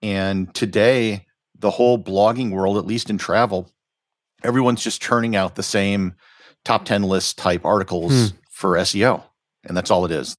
And 0.00 0.54
today, 0.54 1.26
the 1.58 1.70
whole 1.70 2.02
blogging 2.02 2.52
world, 2.52 2.78
at 2.78 2.86
least 2.86 3.10
in 3.10 3.18
travel, 3.18 3.70
everyone's 4.42 4.82
just 4.82 5.02
churning 5.02 5.36
out 5.36 5.56
the 5.56 5.62
same 5.62 6.14
top 6.64 6.84
10 6.84 7.02
list 7.02 7.38
type 7.38 7.64
articles 7.64 8.30
hmm. 8.30 8.36
for 8.50 8.76
SEO. 8.76 9.22
And 9.64 9.76
that's 9.76 9.90
all 9.90 10.04
it 10.04 10.12
is. 10.12 10.36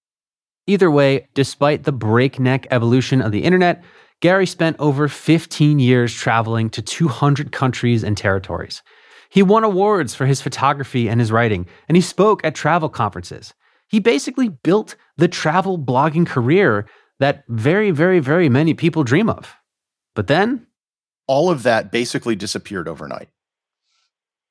Either 0.68 0.91
way, 0.91 1.27
despite 1.34 1.84
the 1.84 1.91
breakneck 1.91 2.68
evolution 2.72 3.22
of 3.22 3.32
the 3.32 3.44
internet, 3.44 3.84
Gary 4.22 4.46
spent 4.46 4.75
over 4.80 5.08
15 5.08 5.80
years 5.80 6.13
traveling 6.13 6.70
to 6.70 6.82
200 6.82 7.51
countries 7.51 8.03
and 8.03 8.15
territories. 8.15 8.84
He 9.30 9.41
won 9.41 9.63
awards 9.63 10.13
for 10.13 10.25
his 10.25 10.41
photography 10.41 11.10
and 11.10 11.20
his 11.20 11.32
writing, 11.32 11.65
and 11.88 11.96
he 11.96 12.01
spoke 12.01 12.46
at 12.46 12.53
travel 12.53 12.89
conferences. 12.89 13.53
He 13.88 14.00
basically 14.00 14.50
built 14.50 14.96
the 15.18 15.27
travel 15.27 15.80
blogging 15.80 16.27
career 16.27 16.88
that 17.20 17.44
very, 17.48 17.91
very, 17.91 18.20
very 18.20 18.50
many 18.50 18.74
people 18.74 19.03
dream 19.03 19.30
of. 19.30 19.56
But 20.15 20.27
then, 20.27 20.68
all 21.27 21.50
of 21.50 21.63
that 21.63 21.91
basically 21.91 22.36
disappeared 22.36 22.88
overnight. 22.88 23.30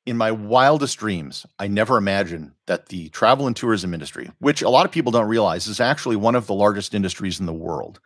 In 0.06 0.16
my 0.16 0.30
wildest 0.32 0.98
dreams, 0.98 1.46
I 1.58 1.68
never 1.68 1.96
imagined 1.96 2.52
that 2.66 2.86
the 2.86 3.10
travel 3.10 3.46
and 3.46 3.54
tourism 3.54 3.92
industry, 3.92 4.30
which 4.38 4.62
a 4.62 4.70
lot 4.70 4.86
of 4.86 4.92
people 4.92 5.12
don't 5.12 5.28
realize 5.28 5.66
is 5.66 5.80
actually 5.80 6.16
one 6.16 6.34
of 6.34 6.46
the 6.46 6.54
largest 6.54 6.94
industries 6.94 7.38
in 7.38 7.46
the 7.46 7.52
world, 7.52 8.00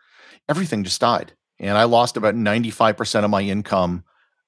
everything 0.49 0.83
just 0.83 1.01
died 1.01 1.33
and 1.59 1.77
I 1.77 1.83
lost 1.85 2.17
about 2.17 2.35
95% 2.35 3.23
of 3.23 3.29
my 3.29 3.41
income 3.41 4.03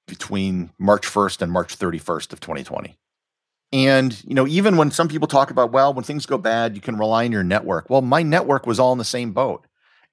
between 0.06 0.70
March 0.78 1.06
1st 1.06 1.42
and 1.42 1.52
March 1.52 1.78
31st 1.78 2.32
of 2.32 2.40
2020. 2.40 2.98
And, 3.72 4.24
you 4.24 4.34
know, 4.34 4.46
even 4.46 4.76
when 4.76 4.90
some 4.90 5.08
people 5.08 5.28
talk 5.28 5.50
about, 5.50 5.72
well, 5.72 5.92
when 5.92 6.04
things 6.04 6.24
go 6.24 6.38
bad, 6.38 6.74
you 6.74 6.80
can 6.80 6.96
rely 6.96 7.26
on 7.26 7.32
your 7.32 7.44
network. 7.44 7.90
Well, 7.90 8.00
my 8.00 8.22
network 8.22 8.66
was 8.66 8.80
all 8.80 8.92
in 8.92 8.98
the 8.98 9.04
same 9.04 9.32
boat 9.32 9.66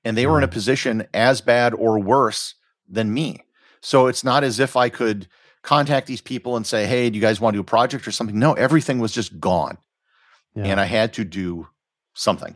and 0.03 0.17
they 0.17 0.25
were 0.25 0.37
in 0.37 0.43
a 0.43 0.47
mm-hmm. 0.47 0.53
position 0.53 1.07
as 1.13 1.41
bad 1.41 1.73
or 1.73 1.99
worse 1.99 2.55
than 2.87 3.13
me. 3.13 3.43
So 3.81 4.07
it's 4.07 4.23
not 4.23 4.43
as 4.43 4.59
if 4.59 4.75
I 4.75 4.89
could 4.89 5.27
contact 5.65 6.07
these 6.07 6.21
people 6.21 6.55
and 6.55 6.65
say, 6.65 6.85
hey, 6.85 7.09
do 7.09 7.15
you 7.15 7.21
guys 7.21 7.41
want 7.41 7.53
to 7.53 7.57
do 7.57 7.61
a 7.61 7.65
project 7.65 8.07
or 8.07 8.11
something? 8.11 8.37
No, 8.37 8.53
everything 8.53 8.99
was 8.99 9.11
just 9.11 9.39
gone. 9.39 9.77
Yeah. 10.55 10.65
And 10.65 10.79
I 10.79 10.85
had 10.85 11.13
to 11.13 11.25
do 11.25 11.67
something. 12.13 12.55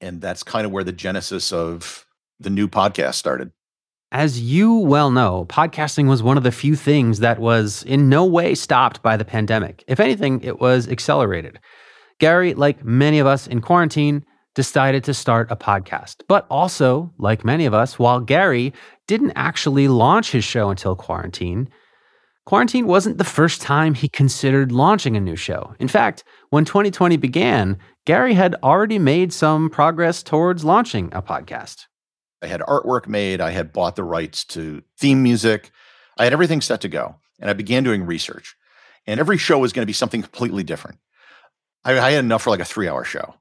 And 0.00 0.20
that's 0.20 0.42
kind 0.42 0.66
of 0.66 0.72
where 0.72 0.84
the 0.84 0.92
genesis 0.92 1.52
of 1.52 2.06
the 2.38 2.50
new 2.50 2.68
podcast 2.68 3.14
started. 3.14 3.50
As 4.12 4.40
you 4.40 4.74
well 4.74 5.10
know, 5.10 5.46
podcasting 5.48 6.06
was 6.06 6.22
one 6.22 6.36
of 6.36 6.42
the 6.42 6.52
few 6.52 6.76
things 6.76 7.20
that 7.20 7.38
was 7.38 7.82
in 7.84 8.08
no 8.08 8.26
way 8.26 8.54
stopped 8.54 9.02
by 9.02 9.16
the 9.16 9.24
pandemic. 9.24 9.82
If 9.86 9.98
anything, 9.98 10.42
it 10.42 10.60
was 10.60 10.86
accelerated. 10.86 11.58
Gary, 12.18 12.52
like 12.52 12.84
many 12.84 13.20
of 13.20 13.26
us 13.26 13.46
in 13.46 13.62
quarantine, 13.62 14.24
decided 14.54 15.02
to 15.04 15.14
start 15.14 15.50
a 15.50 15.56
podcast. 15.56 16.16
But 16.28 16.46
also, 16.50 17.10
like 17.18 17.42
many 17.42 17.64
of 17.64 17.72
us, 17.72 17.98
while 17.98 18.20
Gary 18.20 18.74
didn't 19.06 19.32
actually 19.34 19.88
launch 19.88 20.30
his 20.30 20.44
show 20.44 20.68
until 20.68 20.94
quarantine, 20.94 21.70
quarantine 22.46 22.86
wasn't 22.86 23.18
the 23.18 23.24
first 23.24 23.60
time 23.60 23.94
he 23.94 24.08
considered 24.08 24.72
launching 24.72 25.16
a 25.16 25.20
new 25.20 25.36
show. 25.36 25.74
In 25.78 25.88
fact, 25.88 26.24
when 26.50 26.64
2020 26.64 27.16
began, 27.16 27.78
Gary 28.04 28.34
had 28.34 28.54
already 28.62 28.98
made 28.98 29.32
some 29.32 29.70
progress 29.70 30.22
towards 30.22 30.64
launching 30.64 31.08
a 31.12 31.22
podcast. 31.22 31.86
I 32.42 32.46
had 32.46 32.60
artwork 32.60 33.06
made. 33.06 33.40
I 33.40 33.50
had 33.50 33.72
bought 33.72 33.96
the 33.96 34.04
rights 34.04 34.44
to 34.46 34.82
theme 34.98 35.22
music. 35.22 35.70
I 36.18 36.24
had 36.24 36.32
everything 36.32 36.60
set 36.60 36.80
to 36.80 36.88
go. 36.88 37.16
And 37.40 37.48
I 37.48 37.52
began 37.52 37.84
doing 37.84 38.04
research. 38.04 38.56
And 39.06 39.20
every 39.20 39.38
show 39.38 39.58
was 39.58 39.72
going 39.72 39.82
to 39.82 39.86
be 39.86 39.92
something 39.92 40.22
completely 40.22 40.62
different. 40.62 40.98
I, 41.84 41.98
I 41.98 42.10
had 42.12 42.24
enough 42.24 42.42
for 42.42 42.50
like 42.50 42.60
a 42.60 42.64
three 42.64 42.88
hour 42.88 43.04
show. 43.04 43.34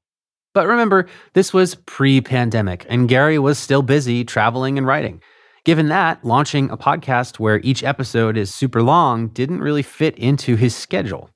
But 0.53 0.67
remember, 0.67 1.07
this 1.33 1.53
was 1.53 1.75
pre 1.75 2.19
pandemic, 2.21 2.85
and 2.89 3.07
Gary 3.07 3.39
was 3.39 3.57
still 3.57 3.81
busy 3.81 4.25
traveling 4.25 4.77
and 4.77 4.85
writing. 4.85 5.21
Given 5.63 5.89
that, 5.89 6.25
launching 6.25 6.71
a 6.71 6.77
podcast 6.77 7.37
where 7.37 7.59
each 7.59 7.83
episode 7.83 8.35
is 8.35 8.53
super 8.53 8.81
long 8.81 9.27
didn't 9.27 9.61
really 9.61 9.83
fit 9.83 10.17
into 10.17 10.55
his 10.55 10.75
schedule. 10.75 11.29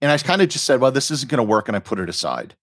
And 0.00 0.10
I 0.10 0.18
kind 0.18 0.42
of 0.42 0.48
just 0.48 0.64
said, 0.64 0.80
well, 0.80 0.90
this 0.90 1.10
isn't 1.10 1.30
going 1.30 1.38
to 1.38 1.44
work, 1.44 1.68
and 1.68 1.76
I 1.76 1.80
put 1.80 2.00
it 2.00 2.08
aside. 2.08 2.56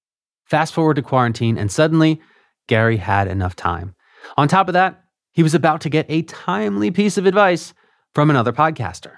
Fast 0.43 0.73
forward 0.73 0.95
to 0.95 1.01
quarantine, 1.01 1.57
and 1.57 1.71
suddenly, 1.71 2.19
Gary 2.67 2.97
had 2.97 3.27
enough 3.27 3.55
time. 3.55 3.95
On 4.35 4.49
top 4.49 4.67
of 4.67 4.73
that, 4.73 5.01
he 5.31 5.43
was 5.43 5.53
about 5.53 5.81
to 5.81 5.89
get 5.89 6.05
a 6.09 6.23
timely 6.23 6.91
piece 6.91 7.17
of 7.17 7.25
advice 7.25 7.73
from 8.13 8.29
another 8.29 8.51
podcaster. 8.51 9.17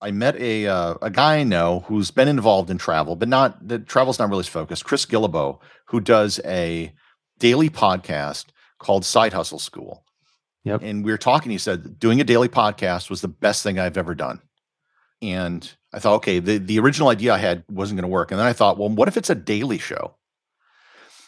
I 0.00 0.12
met 0.12 0.36
a 0.36 0.66
uh, 0.66 0.94
a 1.02 1.10
guy 1.10 1.38
I 1.38 1.42
know 1.42 1.84
who's 1.88 2.10
been 2.10 2.28
involved 2.28 2.70
in 2.70 2.78
travel, 2.78 3.16
but 3.16 3.28
not 3.28 3.66
the 3.66 3.78
travel's 3.78 4.18
not 4.18 4.28
really 4.28 4.42
his 4.42 4.48
focus. 4.48 4.82
Chris 4.82 5.04
Guillebeau, 5.04 5.58
who 5.86 6.00
does 6.00 6.38
a 6.44 6.92
daily 7.38 7.70
podcast 7.70 8.46
called 8.78 9.04
Side 9.04 9.32
Hustle 9.32 9.58
School. 9.58 10.04
Yep. 10.66 10.82
And 10.82 11.04
we 11.04 11.12
were 11.12 11.18
talking. 11.18 11.52
He 11.52 11.58
said 11.58 11.98
doing 11.98 12.20
a 12.20 12.24
daily 12.24 12.48
podcast 12.48 13.08
was 13.08 13.20
the 13.20 13.28
best 13.28 13.62
thing 13.62 13.78
I've 13.78 13.96
ever 13.96 14.14
done. 14.14 14.40
And 15.22 15.72
I 15.94 16.00
thought, 16.00 16.16
okay, 16.16 16.40
the 16.40 16.58
the 16.58 16.78
original 16.80 17.08
idea 17.08 17.32
I 17.32 17.38
had 17.38 17.64
wasn't 17.70 17.98
going 17.98 18.08
to 18.08 18.12
work. 18.12 18.32
And 18.32 18.40
then 18.40 18.46
I 18.46 18.52
thought, 18.52 18.76
well, 18.76 18.88
what 18.88 19.08
if 19.08 19.16
it's 19.16 19.30
a 19.30 19.34
daily 19.34 19.78
show? 19.78 20.16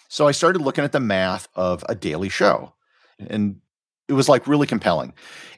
So 0.09 0.27
I 0.27 0.33
started 0.33 0.61
looking 0.61 0.85
at 0.85 0.93
the 0.93 1.01
math 1.01 1.49
of 1.55 1.85
a 1.89 1.95
daily 1.95 2.29
show 2.29 2.73
and 3.19 3.61
it 4.09 4.15
was 4.15 4.29
like 4.29 4.47
really 4.47 4.67
compelling. 4.67 5.13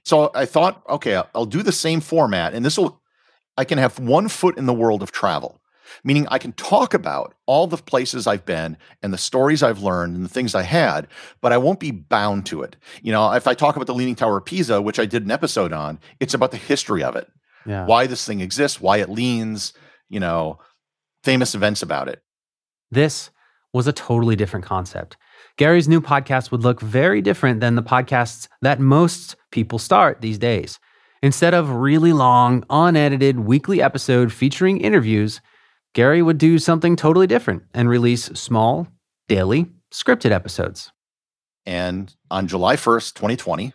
So 0.04 0.30
I 0.34 0.44
thought, 0.44 0.82
okay, 0.88 1.22
I'll 1.34 1.46
do 1.46 1.62
the 1.62 1.72
same 1.72 2.00
format, 2.00 2.52
and 2.52 2.64
this 2.64 2.76
will, 2.76 3.00
I 3.56 3.64
can 3.64 3.78
have 3.78 3.98
one 3.98 4.28
foot 4.28 4.58
in 4.58 4.66
the 4.66 4.72
world 4.72 5.02
of 5.02 5.12
travel, 5.12 5.59
meaning 6.04 6.26
I 6.28 6.38
can 6.38 6.52
talk 6.52 6.94
about 6.94 7.34
all 7.46 7.66
the 7.66 7.76
places 7.76 8.26
I've 8.26 8.44
been 8.44 8.76
and 9.02 9.12
the 9.12 9.18
stories 9.18 9.62
I've 9.62 9.82
learned 9.82 10.16
and 10.16 10.24
the 10.24 10.28
things 10.30 10.54
I 10.54 10.62
had, 10.62 11.08
but 11.40 11.52
I 11.52 11.58
won't 11.58 11.80
be 11.80 11.90
bound 11.90 12.46
to 12.46 12.62
it. 12.62 12.76
You 13.02 13.12
know, 13.12 13.32
if 13.32 13.46
I 13.46 13.54
talk 13.54 13.76
about 13.76 13.86
the 13.86 13.94
Leaning 13.94 14.14
Tower 14.14 14.38
of 14.38 14.44
Pisa, 14.44 14.80
which 14.80 14.98
I 14.98 15.06
did 15.06 15.24
an 15.24 15.30
episode 15.30 15.72
on, 15.72 15.98
it's 16.20 16.34
about 16.34 16.50
the 16.50 16.56
history 16.56 17.02
of 17.02 17.16
it, 17.16 17.28
yeah. 17.66 17.86
why 17.86 18.06
this 18.06 18.24
thing 18.24 18.40
exists, 18.40 18.80
why 18.80 18.98
it 18.98 19.08
leans, 19.08 19.72
you 20.08 20.20
know, 20.20 20.58
famous 21.22 21.54
events 21.54 21.82
about 21.82 22.08
it. 22.08 22.22
This 22.90 23.30
was 23.72 23.86
a 23.86 23.92
totally 23.92 24.36
different 24.36 24.66
concept. 24.66 25.16
Gary's 25.56 25.88
new 25.88 26.00
podcast 26.00 26.50
would 26.50 26.62
look 26.62 26.80
very 26.80 27.20
different 27.20 27.60
than 27.60 27.74
the 27.74 27.82
podcasts 27.82 28.48
that 28.62 28.80
most 28.80 29.36
people 29.50 29.78
start 29.78 30.20
these 30.20 30.38
days. 30.38 30.78
Instead 31.22 31.52
of 31.52 31.70
really 31.70 32.12
long, 32.12 32.64
unedited 32.70 33.40
weekly 33.40 33.82
episode 33.82 34.32
featuring 34.32 34.80
interviews, 34.80 35.40
Gary 35.92 36.22
would 36.22 36.38
do 36.38 36.58
something 36.58 36.94
totally 36.94 37.26
different 37.26 37.64
and 37.74 37.88
release 37.88 38.26
small, 38.26 38.86
daily, 39.28 39.66
scripted 39.92 40.30
episodes. 40.30 40.92
And 41.66 42.14
on 42.30 42.46
July 42.46 42.76
1st, 42.76 43.14
2020, 43.14 43.72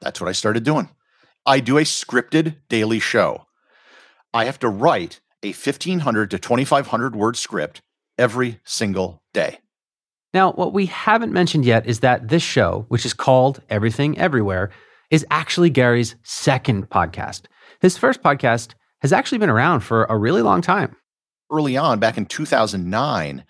that's 0.00 0.20
what 0.20 0.28
I 0.28 0.32
started 0.32 0.64
doing. 0.64 0.88
I 1.44 1.60
do 1.60 1.76
a 1.76 1.82
scripted 1.82 2.56
daily 2.68 3.00
show. 3.00 3.46
I 4.32 4.46
have 4.46 4.58
to 4.60 4.68
write 4.68 5.20
a 5.42 5.48
1500 5.48 6.30
to 6.30 6.38
2500 6.38 7.16
word 7.16 7.36
script 7.36 7.82
every 8.16 8.60
single 8.64 9.22
day. 9.34 9.58
Now, 10.32 10.52
what 10.52 10.72
we 10.72 10.86
haven't 10.86 11.32
mentioned 11.32 11.66
yet 11.66 11.86
is 11.86 12.00
that 12.00 12.28
this 12.28 12.42
show, 12.42 12.86
which 12.88 13.04
is 13.04 13.12
called 13.12 13.60
Everything 13.68 14.18
Everywhere, 14.18 14.70
is 15.10 15.26
actually 15.30 15.68
Gary's 15.68 16.16
second 16.22 16.88
podcast. 16.88 17.42
His 17.80 17.98
first 17.98 18.22
podcast 18.22 18.72
has 19.02 19.12
actually 19.12 19.38
been 19.38 19.50
around 19.50 19.80
for 19.80 20.04
a 20.04 20.16
really 20.16 20.40
long 20.40 20.62
time. 20.62 20.96
Early 21.52 21.76
on, 21.76 21.98
back 21.98 22.16
in 22.16 22.24
2009, 22.26 23.44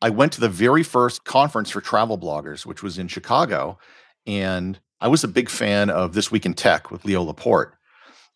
I 0.00 0.10
went 0.10 0.32
to 0.32 0.40
the 0.40 0.48
very 0.48 0.82
first 0.82 1.24
conference 1.24 1.70
for 1.70 1.80
travel 1.80 2.18
bloggers, 2.18 2.64
which 2.64 2.82
was 2.82 2.98
in 2.98 3.08
Chicago. 3.08 3.78
And 4.26 4.80
I 5.00 5.08
was 5.08 5.22
a 5.22 5.28
big 5.28 5.50
fan 5.50 5.90
of 5.90 6.14
This 6.14 6.30
Week 6.30 6.46
in 6.46 6.54
Tech 6.54 6.90
with 6.90 7.04
Leo 7.04 7.22
Laporte. 7.22 7.74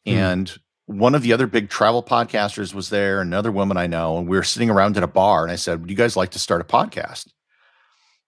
Mm. 0.06 0.12
And 0.12 0.58
one 0.86 1.14
of 1.14 1.22
the 1.22 1.32
other 1.32 1.46
big 1.46 1.68
travel 1.68 2.02
podcasters 2.02 2.74
was 2.74 2.90
there, 2.90 3.20
another 3.20 3.50
woman 3.50 3.76
I 3.76 3.86
know, 3.86 4.18
and 4.18 4.28
we 4.28 4.36
were 4.36 4.44
sitting 4.44 4.70
around 4.70 4.96
at 4.96 5.02
a 5.02 5.08
bar. 5.08 5.42
And 5.42 5.50
I 5.50 5.56
said, 5.56 5.80
Would 5.80 5.90
you 5.90 5.96
guys 5.96 6.16
like 6.16 6.30
to 6.32 6.38
start 6.38 6.60
a 6.60 6.64
podcast? 6.64 7.28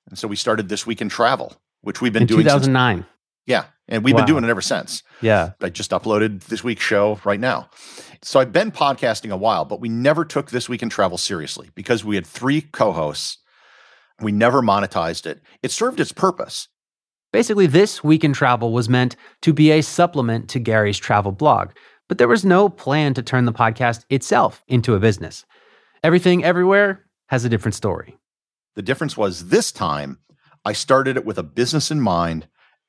And 0.09 0.19
so 0.19 0.27
we 0.27 0.37
started 0.37 0.69
This 0.69 0.87
Week 0.87 1.01
in 1.01 1.09
Travel, 1.09 1.55
which 1.83 2.01
we've 2.01 2.13
been 2.13 2.23
in 2.23 2.29
doing 2.29 2.45
2009. 2.45 2.97
Since, 2.97 3.07
yeah. 3.47 3.65
And 3.89 4.05
we've 4.05 4.15
wow. 4.15 4.21
been 4.21 4.27
doing 4.27 4.45
it 4.45 4.51
ever 4.51 4.61
since. 4.61 5.03
Yeah. 5.21 5.53
I 5.61 5.71
just 5.71 5.91
uploaded 5.93 6.45
this 6.45 6.63
week's 6.63 6.83
show 6.83 7.21
right 7.25 7.41
now. 7.41 7.71
So 8.23 8.41
I've 8.41 8.53
been 8.53 8.71
podcasting 8.71 9.31
a 9.31 9.37
while, 9.37 9.65
but 9.65 9.81
we 9.81 9.89
never 9.89 10.25
took 10.25 10.51
This 10.51 10.69
Week 10.69 10.83
in 10.83 10.89
Travel 10.89 11.19
seriously 11.19 11.71
because 11.75 12.05
we 12.05 12.17
had 12.17 12.27
three 12.27 12.61
co 12.61 12.93
hosts. 12.93 13.39
We 14.21 14.33
never 14.33 14.61
monetized 14.61 15.27
it. 15.27 15.41
It 15.63 15.71
served 15.71 16.01
its 16.01 16.13
purpose. 16.13 16.69
Basically, 17.33 17.67
This 17.67 18.03
Week 18.03 18.25
in 18.25 18.33
Travel 18.33 18.73
was 18.73 18.89
meant 18.89 19.15
to 19.43 19.53
be 19.53 19.71
a 19.71 19.83
supplement 19.83 20.49
to 20.51 20.59
Gary's 20.59 20.99
travel 20.99 21.31
blog, 21.31 21.71
but 22.09 22.19
there 22.19 22.29
was 22.29 22.45
no 22.45 22.69
plan 22.69 23.15
to 23.15 23.23
turn 23.23 23.45
the 23.45 23.53
podcast 23.53 24.05
itself 24.11 24.65
into 24.67 24.95
a 24.95 25.01
business. 25.01 25.45
Everything 26.03 26.43
Everywhere 26.43 27.05
has 27.29 27.45
a 27.45 27.49
different 27.49 27.75
story. 27.75 28.17
The 28.75 28.83
difference 28.83 29.17
was 29.17 29.49
this 29.49 29.71
time 29.71 30.19
I 30.65 30.73
started 30.73 31.17
it 31.17 31.25
with 31.25 31.39
a 31.39 31.43
business 31.43 31.91
in 31.91 32.01
mind, 32.01 32.49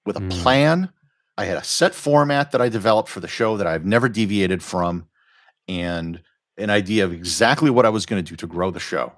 with 0.09 0.17
a 0.17 0.21
mm. 0.21 0.31
plan. 0.41 0.89
I 1.37 1.45
had 1.45 1.57
a 1.57 1.63
set 1.63 1.93
format 1.93 2.51
that 2.51 2.61
I 2.61 2.67
developed 2.67 3.09
for 3.09 3.19
the 3.19 3.27
show 3.27 3.57
that 3.57 3.67
I've 3.67 3.85
never 3.85 4.09
deviated 4.09 4.63
from 4.63 5.05
and 5.67 6.19
an 6.57 6.71
idea 6.71 7.05
of 7.05 7.13
exactly 7.13 7.69
what 7.69 7.85
I 7.85 7.89
was 7.89 8.07
going 8.07 8.23
to 8.23 8.27
do 8.27 8.35
to 8.35 8.47
grow 8.47 8.71
the 8.71 8.79
show. 8.79 9.13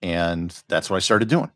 And 0.00 0.56
that's 0.68 0.88
what 0.88 0.96
I 0.96 1.00
started 1.00 1.28
doing. 1.28 1.50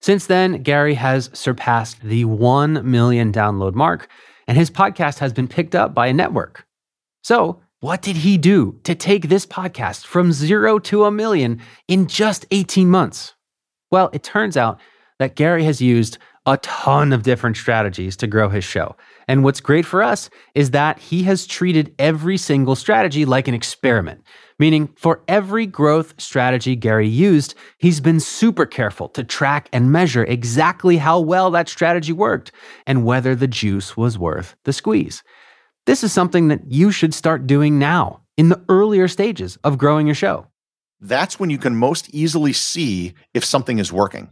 Since 0.00 0.26
then, 0.26 0.62
Gary 0.62 0.94
has 0.94 1.28
surpassed 1.34 2.00
the 2.02 2.24
1 2.24 2.90
million 2.90 3.32
download 3.32 3.74
mark, 3.74 4.08
and 4.48 4.56
his 4.56 4.70
podcast 4.70 5.18
has 5.18 5.34
been 5.34 5.46
picked 5.46 5.74
up 5.74 5.94
by 5.94 6.06
a 6.06 6.12
network. 6.14 6.66
So, 7.22 7.60
what 7.80 8.00
did 8.00 8.16
he 8.16 8.38
do 8.38 8.80
to 8.84 8.94
take 8.94 9.28
this 9.28 9.44
podcast 9.44 10.06
from 10.06 10.32
zero 10.32 10.78
to 10.80 11.04
a 11.04 11.10
million 11.10 11.60
in 11.86 12.06
just 12.06 12.46
18 12.50 12.88
months? 12.88 13.34
Well, 13.90 14.08
it 14.14 14.22
turns 14.22 14.56
out 14.56 14.80
that 15.18 15.36
Gary 15.36 15.64
has 15.64 15.82
used 15.82 16.16
a 16.46 16.56
ton 16.58 17.12
of 17.12 17.24
different 17.24 17.56
strategies 17.56 18.16
to 18.16 18.26
grow 18.28 18.48
his 18.48 18.64
show. 18.64 18.96
And 19.26 19.42
what's 19.42 19.60
great 19.60 19.84
for 19.84 20.02
us 20.02 20.30
is 20.54 20.70
that 20.70 20.98
he 21.00 21.24
has 21.24 21.46
treated 21.46 21.92
every 21.98 22.36
single 22.36 22.76
strategy 22.76 23.24
like 23.24 23.48
an 23.48 23.54
experiment, 23.54 24.22
meaning 24.58 24.88
for 24.96 25.22
every 25.26 25.66
growth 25.66 26.14
strategy 26.18 26.76
Gary 26.76 27.08
used, 27.08 27.56
he's 27.78 28.00
been 28.00 28.20
super 28.20 28.64
careful 28.64 29.08
to 29.10 29.24
track 29.24 29.68
and 29.72 29.90
measure 29.90 30.24
exactly 30.24 30.96
how 30.96 31.18
well 31.18 31.50
that 31.50 31.68
strategy 31.68 32.12
worked 32.12 32.52
and 32.86 33.04
whether 33.04 33.34
the 33.34 33.48
juice 33.48 33.96
was 33.96 34.16
worth 34.16 34.54
the 34.64 34.72
squeeze. 34.72 35.24
This 35.86 36.04
is 36.04 36.12
something 36.12 36.48
that 36.48 36.70
you 36.70 36.92
should 36.92 37.12
start 37.12 37.46
doing 37.46 37.78
now 37.78 38.20
in 38.36 38.48
the 38.48 38.62
earlier 38.68 39.08
stages 39.08 39.56
of 39.64 39.78
growing 39.78 40.06
your 40.06 40.14
show. 40.14 40.46
That's 41.00 41.38
when 41.40 41.50
you 41.50 41.58
can 41.58 41.76
most 41.76 42.08
easily 42.14 42.52
see 42.52 43.14
if 43.34 43.44
something 43.44 43.78
is 43.78 43.92
working 43.92 44.30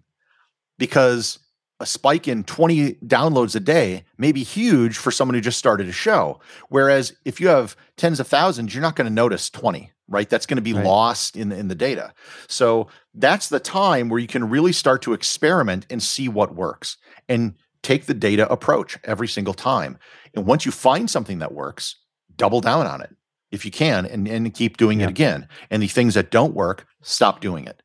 because 0.79 1.39
a 1.81 1.87
spike 1.87 2.29
in 2.29 2.45
20 2.45 2.95
downloads 2.95 3.57
a 3.57 3.61
day 3.61 4.05
may 4.17 4.33
be 4.33 4.43
huge 4.43 4.97
for 4.97 5.11
someone 5.11 5.35
who 5.35 5.41
just 5.41 5.59
started 5.59 5.89
a 5.89 5.93
show. 5.93 6.41
Whereas 6.69 7.15
if 7.25 7.41
you 7.41 7.49
have 7.49 7.77
tens 7.97 8.21
of 8.21 8.29
thousands, 8.29 8.75
you're 8.75 8.83
not 8.83 8.97
going 8.97 9.09
to 9.09 9.13
notice 9.13 9.51
20, 9.51 9.91
right? 10.09 10.29
That's 10.29 10.47
going 10.47 10.57
to 10.57 10.63
be 10.63 10.73
right. 10.73 10.85
lost 10.85 11.37
in 11.37 11.49
the, 11.49 11.59
in 11.59 11.69
the 11.69 11.75
data. 11.75 12.13
So 12.49 12.89
that's 13.15 13.49
the 13.49 13.61
time 13.61 14.09
where 14.09 14.21
you 14.21 14.29
can 14.29 14.49
really 14.49 14.73
start 14.73 15.03
to 15.03 15.13
experiment 15.13 15.87
and 15.91 16.03
see 16.03 16.29
what 16.29 16.55
works 16.55 16.97
and 17.29 17.55
take 17.83 18.07
the 18.07 18.15
data 18.15 18.51
approach 18.51 18.97
every 19.05 19.29
single 19.29 19.55
time. 19.55 19.99
And 20.35 20.47
once 20.47 20.65
you 20.65 20.73
find 20.73 21.11
something 21.11 21.41
that 21.41 21.53
works, 21.53 21.97
double 22.37 22.61
down 22.61 22.87
on 22.87 23.01
it 23.01 23.15
if 23.51 23.65
you 23.65 23.71
can 23.71 24.05
and, 24.05 24.27
and 24.27 24.53
keep 24.53 24.77
doing 24.77 25.01
yeah. 25.01 25.07
it 25.07 25.11
again. 25.11 25.49
And 25.71 25.83
the 25.83 25.87
things 25.87 26.15
that 26.15 26.31
don't 26.31 26.55
work, 26.55 26.87
stop 27.03 27.41
doing 27.41 27.67
it. 27.67 27.84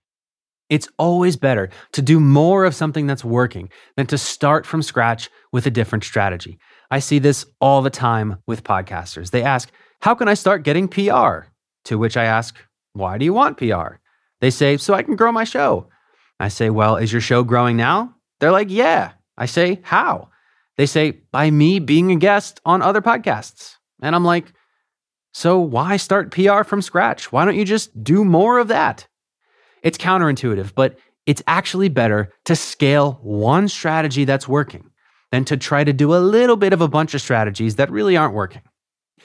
It's 0.69 0.87
always 0.99 1.35
better 1.35 1.69
to 1.93 2.01
do 2.01 2.19
more 2.19 2.63
of 2.63 2.75
something 2.75 3.07
that's 3.07 3.25
working 3.25 3.69
than 3.97 4.05
to 4.07 4.17
start 4.17 4.67
from 4.67 4.83
scratch 4.83 5.29
with 5.51 5.65
a 5.65 5.71
different 5.71 6.03
strategy. 6.03 6.59
I 6.91 6.99
see 6.99 7.19
this 7.19 7.45
all 7.59 7.81
the 7.81 7.89
time 7.89 8.37
with 8.47 8.63
podcasters. 8.63 9.31
They 9.31 9.43
ask, 9.43 9.71
How 10.01 10.13
can 10.13 10.27
I 10.27 10.35
start 10.35 10.63
getting 10.63 10.87
PR? 10.87 11.47
To 11.85 11.97
which 11.97 12.17
I 12.17 12.25
ask, 12.25 12.55
Why 12.93 13.17
do 13.17 13.25
you 13.25 13.33
want 13.33 13.57
PR? 13.57 13.95
They 14.41 14.51
say, 14.51 14.77
So 14.77 14.93
I 14.93 15.03
can 15.03 15.15
grow 15.15 15.31
my 15.31 15.43
show. 15.43 15.87
I 16.39 16.49
say, 16.49 16.69
Well, 16.69 16.97
is 16.97 17.11
your 17.11 17.21
show 17.21 17.43
growing 17.43 17.75
now? 17.75 18.15
They're 18.39 18.51
like, 18.51 18.69
Yeah. 18.69 19.13
I 19.37 19.47
say, 19.47 19.79
How? 19.83 20.29
They 20.77 20.85
say, 20.85 21.21
By 21.31 21.49
me 21.49 21.79
being 21.79 22.11
a 22.11 22.15
guest 22.15 22.61
on 22.63 22.83
other 22.83 23.01
podcasts. 23.01 23.75
And 24.03 24.15
I'm 24.15 24.25
like, 24.25 24.53
So 25.33 25.59
why 25.59 25.97
start 25.97 26.31
PR 26.31 26.63
from 26.63 26.83
scratch? 26.83 27.31
Why 27.31 27.43
don't 27.45 27.57
you 27.57 27.65
just 27.65 28.03
do 28.03 28.23
more 28.23 28.59
of 28.59 28.67
that? 28.67 29.07
It's 29.83 29.97
counterintuitive, 29.97 30.73
but 30.75 30.97
it's 31.25 31.43
actually 31.47 31.89
better 31.89 32.33
to 32.45 32.55
scale 32.55 33.19
one 33.21 33.67
strategy 33.67 34.25
that's 34.25 34.47
working 34.47 34.89
than 35.31 35.45
to 35.45 35.57
try 35.57 35.83
to 35.83 35.93
do 35.93 36.15
a 36.15 36.17
little 36.17 36.55
bit 36.55 36.73
of 36.73 36.81
a 36.81 36.87
bunch 36.87 37.13
of 37.13 37.21
strategies 37.21 37.75
that 37.75 37.91
really 37.91 38.17
aren't 38.17 38.33
working. 38.33 38.61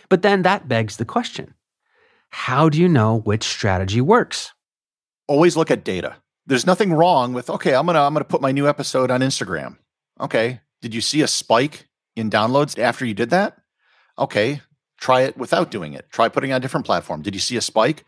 But 0.09 0.23
then 0.23 0.43
that 0.43 0.69
begs 0.69 0.97
the 0.97 1.05
question 1.05 1.55
how 2.31 2.69
do 2.69 2.81
you 2.81 2.89
know 2.89 3.21
which 3.21 3.45
strategy 3.45 4.01
works? 4.01 4.53
Always 5.29 5.57
look 5.57 5.71
at 5.71 5.85
data. 5.85 6.17
There's 6.47 6.67
nothing 6.67 6.93
wrong 6.93 7.33
with, 7.33 7.49
okay, 7.49 7.75
I'm 7.75 7.87
going 7.87 7.95
to 7.95 8.01
I'm 8.01 8.13
going 8.13 8.25
to 8.25 8.29
put 8.29 8.43
my 8.43 8.53
new 8.53 8.69
episode 8.69 9.11
on 9.11 9.21
Instagram. 9.21 9.79
Okay, 10.21 10.61
did 10.83 10.95
you 10.95 11.01
see 11.01 11.23
a 11.23 11.29
spike 11.29 11.89
in 12.17 12.31
downloads 12.31 12.79
after 12.79 13.07
you 13.07 13.15
did 13.15 13.31
that? 13.31 13.57
Okay, 14.19 14.61
try 15.01 15.23
it 15.23 15.37
without 15.37 15.71
doing 15.71 15.95
it. 15.95 16.11
Try 16.11 16.29
putting 16.29 16.53
on 16.53 16.59
a 16.59 16.61
different 16.61 16.87
platform. 16.87 17.23
Did 17.23 17.35
you 17.35 17.41
see 17.41 17.57
a 17.57 17.61
spike? 17.61 18.05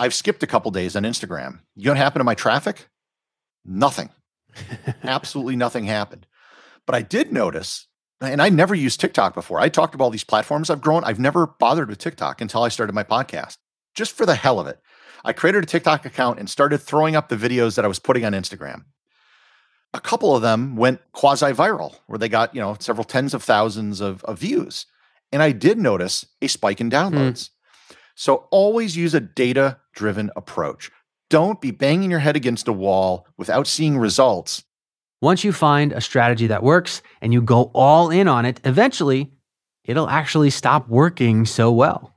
I've 0.00 0.14
skipped 0.14 0.42
a 0.42 0.46
couple 0.46 0.70
days 0.70 0.96
on 0.96 1.02
Instagram. 1.02 1.60
You 1.76 1.84
know 1.84 1.90
what 1.90 1.98
happened 1.98 2.20
to 2.20 2.24
my 2.24 2.34
traffic? 2.34 2.88
Nothing. 3.66 4.08
Absolutely 5.02 5.56
nothing 5.56 5.84
happened. 5.84 6.26
But 6.86 6.94
I 6.94 7.02
did 7.02 7.34
notice, 7.34 7.86
and 8.22 8.40
I 8.40 8.48
never 8.48 8.74
used 8.74 8.98
TikTok 8.98 9.34
before. 9.34 9.60
I 9.60 9.68
talked 9.68 9.94
about 9.94 10.04
all 10.04 10.10
these 10.10 10.24
platforms 10.24 10.70
I've 10.70 10.80
grown. 10.80 11.04
I've 11.04 11.20
never 11.20 11.46
bothered 11.46 11.90
with 11.90 11.98
TikTok 11.98 12.40
until 12.40 12.62
I 12.62 12.70
started 12.70 12.94
my 12.94 13.04
podcast, 13.04 13.58
just 13.94 14.12
for 14.12 14.24
the 14.24 14.36
hell 14.36 14.58
of 14.58 14.66
it. 14.66 14.80
I 15.22 15.34
created 15.34 15.64
a 15.64 15.66
TikTok 15.66 16.06
account 16.06 16.38
and 16.38 16.48
started 16.48 16.78
throwing 16.78 17.14
up 17.14 17.28
the 17.28 17.36
videos 17.36 17.76
that 17.76 17.84
I 17.84 17.88
was 17.88 17.98
putting 17.98 18.24
on 18.24 18.32
Instagram. 18.32 18.84
A 19.92 20.00
couple 20.00 20.34
of 20.34 20.40
them 20.40 20.76
went 20.76 21.00
quasi 21.12 21.52
viral, 21.52 21.98
where 22.06 22.18
they 22.18 22.30
got, 22.30 22.54
you 22.54 22.62
know, 22.62 22.74
several 22.80 23.04
tens 23.04 23.34
of 23.34 23.42
thousands 23.42 24.00
of, 24.00 24.24
of 24.24 24.38
views. 24.38 24.86
And 25.30 25.42
I 25.42 25.52
did 25.52 25.76
notice 25.76 26.24
a 26.40 26.46
spike 26.46 26.80
in 26.80 26.86
hmm. 26.88 26.94
downloads. 26.94 27.32
Mm. 27.32 27.50
So 28.20 28.48
always 28.50 28.98
use 28.98 29.14
a 29.14 29.20
data 29.20 29.78
driven 29.94 30.30
approach. 30.36 30.90
Don't 31.30 31.58
be 31.58 31.70
banging 31.70 32.10
your 32.10 32.20
head 32.20 32.36
against 32.36 32.68
a 32.68 32.72
wall 32.72 33.26
without 33.38 33.66
seeing 33.66 33.96
results. 33.96 34.62
Once 35.22 35.42
you 35.42 35.54
find 35.54 35.90
a 35.90 36.02
strategy 36.02 36.46
that 36.48 36.62
works 36.62 37.00
and 37.22 37.32
you 37.32 37.40
go 37.40 37.70
all 37.74 38.10
in 38.10 38.28
on 38.28 38.44
it, 38.44 38.60
eventually 38.64 39.32
it'll 39.84 40.10
actually 40.10 40.50
stop 40.50 40.86
working 40.86 41.46
so 41.46 41.72
well. 41.72 42.14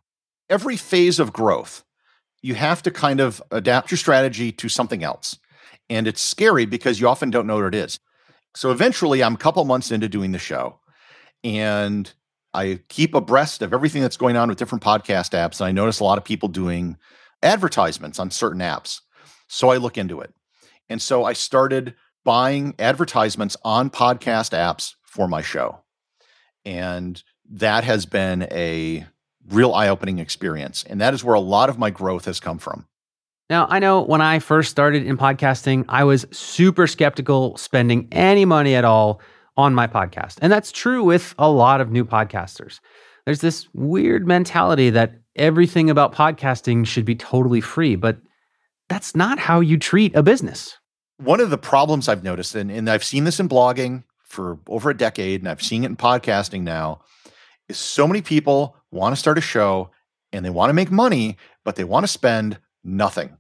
Every 0.49 0.75
phase 0.75 1.19
of 1.19 1.31
growth, 1.31 1.85
you 2.41 2.55
have 2.55 2.83
to 2.83 2.91
kind 2.91 3.21
of 3.21 3.41
adapt 3.49 3.89
your 3.89 3.97
strategy 3.97 4.51
to 4.51 4.67
something 4.67 5.05
else. 5.05 5.39
And 5.89 6.05
it's 6.05 6.21
scary 6.21 6.65
because 6.65 6.99
you 6.99 7.07
often 7.07 7.29
don't 7.29 7.47
know 7.47 7.55
what 7.55 7.73
it 7.73 7.75
is. 7.75 7.97
So 8.57 8.71
eventually, 8.71 9.23
I'm 9.23 9.35
a 9.35 9.37
couple 9.37 9.63
months 9.63 9.89
into 9.89 10.09
doing 10.09 10.33
the 10.33 10.37
show, 10.37 10.81
and 11.45 12.11
I 12.53 12.79
keep 12.89 13.15
abreast 13.15 13.61
of 13.61 13.73
everything 13.73 14.01
that's 14.01 14.17
going 14.17 14.37
on 14.37 14.49
with 14.49 14.57
different 14.57 14.83
podcast 14.83 15.31
apps. 15.31 15.59
And 15.59 15.67
I 15.67 15.71
notice 15.71 15.99
a 15.99 16.03
lot 16.03 16.17
of 16.17 16.23
people 16.23 16.49
doing 16.49 16.97
advertisements 17.41 18.19
on 18.19 18.31
certain 18.31 18.61
apps. 18.61 19.01
So 19.47 19.69
I 19.69 19.77
look 19.77 19.97
into 19.97 20.21
it. 20.21 20.33
And 20.89 21.01
so 21.01 21.23
I 21.23 21.33
started 21.33 21.95
buying 22.23 22.75
advertisements 22.79 23.57
on 23.63 23.89
podcast 23.89 24.51
apps 24.51 24.93
for 25.03 25.27
my 25.27 25.41
show. 25.41 25.79
And 26.65 27.21
that 27.49 27.83
has 27.83 28.05
been 28.05 28.43
a 28.51 29.05
real 29.49 29.73
eye 29.73 29.89
opening 29.89 30.19
experience. 30.19 30.83
And 30.87 31.01
that 31.01 31.13
is 31.13 31.23
where 31.23 31.35
a 31.35 31.39
lot 31.39 31.69
of 31.69 31.77
my 31.77 31.89
growth 31.89 32.25
has 32.25 32.39
come 32.39 32.59
from. 32.59 32.87
Now, 33.49 33.67
I 33.69 33.79
know 33.79 34.01
when 34.01 34.21
I 34.21 34.39
first 34.39 34.71
started 34.71 35.05
in 35.05 35.17
podcasting, 35.17 35.85
I 35.89 36.05
was 36.05 36.25
super 36.31 36.87
skeptical 36.87 37.57
spending 37.57 38.07
any 38.11 38.45
money 38.45 38.73
at 38.75 38.85
all 38.85 39.19
on 39.57 39.73
my 39.73 39.87
podcast. 39.87 40.37
And 40.41 40.51
that's 40.51 40.71
true 40.71 41.03
with 41.03 41.35
a 41.37 41.49
lot 41.49 41.81
of 41.81 41.91
new 41.91 42.05
podcasters. 42.05 42.79
There's 43.25 43.41
this 43.41 43.67
weird 43.73 44.27
mentality 44.27 44.89
that 44.89 45.15
everything 45.35 45.89
about 45.89 46.13
podcasting 46.13 46.85
should 46.85 47.05
be 47.05 47.15
totally 47.15 47.61
free, 47.61 47.95
but 47.95 48.17
that's 48.89 49.15
not 49.15 49.39
how 49.39 49.59
you 49.59 49.77
treat 49.77 50.15
a 50.15 50.23
business. 50.23 50.77
One 51.17 51.39
of 51.39 51.49
the 51.49 51.57
problems 51.57 52.09
I've 52.09 52.23
noticed, 52.23 52.55
and, 52.55 52.69
and 52.71 52.89
I've 52.89 53.03
seen 53.03 53.23
this 53.23 53.39
in 53.39 53.47
blogging 53.47 54.03
for 54.23 54.59
over 54.67 54.89
a 54.89 54.97
decade, 54.97 55.41
and 55.41 55.49
I've 55.49 55.61
seen 55.61 55.83
it 55.83 55.87
in 55.87 55.95
podcasting 55.95 56.63
now, 56.63 57.01
is 57.69 57.77
so 57.77 58.07
many 58.07 58.21
people 58.21 58.75
want 58.91 59.15
to 59.15 59.19
start 59.19 59.37
a 59.37 59.41
show 59.41 59.91
and 60.31 60.43
they 60.43 60.49
want 60.49 60.69
to 60.69 60.73
make 60.73 60.91
money, 60.91 61.37
but 61.63 61.75
they 61.75 61.83
want 61.83 62.03
to 62.03 62.11
spend 62.11 62.59
nothing. 62.83 63.37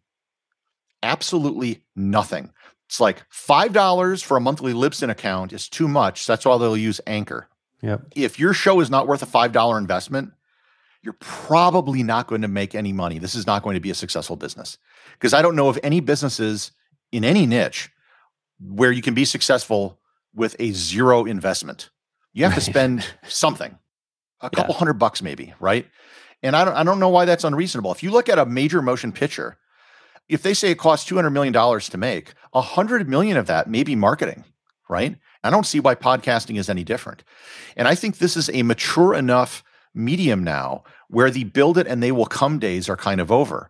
Absolutely 1.01 1.83
nothing. 1.95 2.51
It's 2.87 2.99
like 2.99 3.27
$5 3.29 4.23
for 4.23 4.37
a 4.37 4.41
monthly 4.41 4.73
Libsyn 4.73 5.09
account 5.09 5.53
is 5.53 5.67
too 5.67 5.87
much. 5.87 6.27
That's 6.27 6.45
why 6.45 6.57
they'll 6.57 6.77
use 6.77 7.01
Anchor. 7.07 7.47
Yep. 7.81 8.01
If 8.15 8.39
your 8.39 8.53
show 8.53 8.79
is 8.79 8.89
not 8.89 9.07
worth 9.07 9.23
a 9.23 9.25
$5 9.25 9.77
investment, 9.77 10.31
you're 11.01 11.17
probably 11.19 12.01
not 12.01 12.27
going 12.27 12.41
to 12.41 12.47
make 12.47 12.75
any 12.75 12.93
money. 12.93 13.19
This 13.19 13.35
is 13.35 13.45
not 13.45 13.61
going 13.61 13.73
to 13.73 13.81
be 13.81 13.89
a 13.89 13.95
successful 13.95 14.35
business. 14.35 14.77
Because 15.13 15.33
I 15.33 15.41
don't 15.41 15.55
know 15.55 15.67
of 15.67 15.77
any 15.83 15.99
businesses 15.99 16.71
in 17.11 17.23
any 17.23 17.45
niche 17.45 17.89
where 18.59 18.91
you 18.91 19.01
can 19.01 19.13
be 19.13 19.25
successful 19.25 19.99
with 20.33 20.55
a 20.59 20.71
zero 20.71 21.25
investment. 21.25 21.89
You 22.31 22.45
have 22.45 22.55
to 22.55 22.61
spend 22.61 23.05
something, 23.27 23.77
a 24.41 24.49
couple 24.49 24.73
yeah. 24.73 24.79
hundred 24.79 24.93
bucks 24.93 25.21
maybe, 25.21 25.53
right? 25.59 25.85
And 26.41 26.55
I 26.55 26.65
don't, 26.65 26.73
I 26.73 26.83
don't 26.83 26.99
know 26.99 27.09
why 27.09 27.25
that's 27.25 27.43
unreasonable. 27.43 27.91
If 27.91 28.01
you 28.01 28.11
look 28.11 28.29
at 28.29 28.39
a 28.39 28.45
major 28.45 28.81
motion 28.81 29.11
picture, 29.11 29.57
if 30.29 30.41
they 30.41 30.53
say 30.53 30.71
it 30.71 30.77
costs 30.77 31.09
$200 31.09 31.31
million 31.31 31.53
to 31.53 31.97
make, 31.97 32.33
100 32.51 33.09
million 33.09 33.37
of 33.37 33.47
that 33.47 33.69
may 33.69 33.83
be 33.83 33.95
marketing, 33.95 34.43
right? 34.89 35.17
I 35.43 35.49
don't 35.49 35.65
see 35.65 35.79
why 35.79 35.95
podcasting 35.95 36.57
is 36.57 36.69
any 36.69 36.83
different. 36.83 37.23
And 37.75 37.87
I 37.87 37.95
think 37.95 38.17
this 38.17 38.37
is 38.37 38.49
a 38.49 38.63
mature 38.63 39.13
enough 39.13 39.63
medium 39.93 40.43
now 40.43 40.83
where 41.09 41.29
the 41.29 41.43
build 41.43 41.77
it 41.77 41.87
and 41.87 42.01
they 42.01 42.11
will 42.11 42.25
come 42.25 42.59
days 42.59 42.89
are 42.89 42.97
kind 42.97 43.19
of 43.19 43.31
over. 43.31 43.69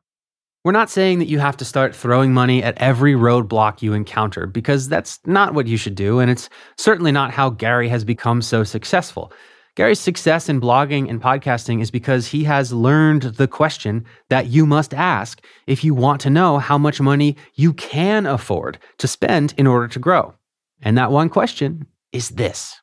We're 0.63 0.71
not 0.71 0.89
saying 0.89 1.19
that 1.19 1.27
you 1.27 1.39
have 1.39 1.57
to 1.57 1.65
start 1.65 1.93
throwing 1.93 2.33
money 2.33 2.63
at 2.63 2.77
every 2.77 3.13
roadblock 3.13 3.81
you 3.81 3.91
encounter 3.91 4.47
because 4.47 4.87
that's 4.87 5.19
not 5.25 5.53
what 5.53 5.67
you 5.67 5.75
should 5.75 5.95
do. 5.95 6.19
And 6.19 6.31
it's 6.31 6.47
certainly 6.77 7.11
not 7.11 7.31
how 7.31 7.49
Gary 7.49 7.89
has 7.89 8.05
become 8.05 8.41
so 8.41 8.63
successful. 8.63 9.33
Gary's 9.75 9.99
success 9.99 10.49
in 10.49 10.61
blogging 10.61 11.09
and 11.09 11.19
podcasting 11.19 11.81
is 11.81 11.89
because 11.89 12.27
he 12.27 12.43
has 12.43 12.71
learned 12.71 13.23
the 13.23 13.47
question 13.47 14.05
that 14.29 14.45
you 14.45 14.67
must 14.67 14.93
ask 14.93 15.43
if 15.65 15.83
you 15.83 15.95
want 15.95 16.21
to 16.21 16.29
know 16.29 16.59
how 16.59 16.77
much 16.77 17.01
money 17.01 17.35
you 17.55 17.73
can 17.73 18.27
afford 18.27 18.77
to 18.99 19.07
spend 19.07 19.55
in 19.57 19.65
order 19.65 19.87
to 19.87 19.97
grow. 19.97 20.35
And 20.83 20.95
that 20.99 21.11
one 21.11 21.27
question 21.27 21.87
is 22.11 22.29
this 22.29 22.79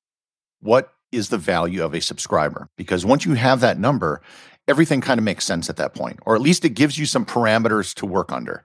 What 0.58 0.92
is 1.12 1.28
the 1.28 1.38
value 1.38 1.84
of 1.84 1.94
a 1.94 2.00
subscriber? 2.00 2.68
Because 2.76 3.06
once 3.06 3.24
you 3.24 3.34
have 3.34 3.60
that 3.60 3.78
number, 3.78 4.20
everything 4.66 5.00
kind 5.00 5.18
of 5.18 5.24
makes 5.24 5.44
sense 5.44 5.70
at 5.70 5.76
that 5.76 5.94
point, 5.94 6.18
or 6.26 6.34
at 6.34 6.42
least 6.42 6.64
it 6.64 6.70
gives 6.70 6.98
you 6.98 7.06
some 7.06 7.24
parameters 7.24 7.94
to 7.94 8.06
work 8.06 8.32
under 8.32 8.64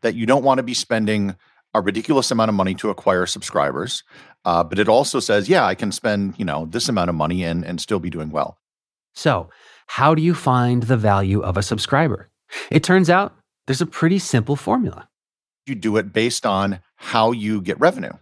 that 0.00 0.16
you 0.16 0.26
don't 0.26 0.44
want 0.44 0.58
to 0.58 0.64
be 0.64 0.74
spending 0.74 1.36
a 1.74 1.80
ridiculous 1.80 2.30
amount 2.30 2.48
of 2.48 2.54
money 2.54 2.74
to 2.74 2.90
acquire 2.90 3.26
subscribers. 3.26 4.02
Uh, 4.44 4.64
but 4.64 4.78
it 4.78 4.88
also 4.88 5.20
says, 5.20 5.48
yeah, 5.48 5.64
I 5.64 5.74
can 5.74 5.92
spend, 5.92 6.34
you 6.38 6.44
know, 6.44 6.66
this 6.66 6.88
amount 6.88 7.10
of 7.10 7.16
money 7.16 7.44
and, 7.44 7.64
and 7.64 7.80
still 7.80 8.00
be 8.00 8.10
doing 8.10 8.30
well. 8.30 8.58
So 9.14 9.50
how 9.86 10.14
do 10.14 10.22
you 10.22 10.34
find 10.34 10.84
the 10.84 10.96
value 10.96 11.40
of 11.40 11.56
a 11.56 11.62
subscriber? 11.62 12.30
It 12.70 12.82
turns 12.82 13.10
out 13.10 13.34
there's 13.66 13.80
a 13.80 13.86
pretty 13.86 14.18
simple 14.18 14.56
formula. 14.56 15.08
You 15.66 15.74
do 15.74 15.96
it 15.96 16.12
based 16.12 16.46
on 16.46 16.80
how 16.96 17.32
you 17.32 17.60
get 17.60 17.78
revenue. 17.78 18.12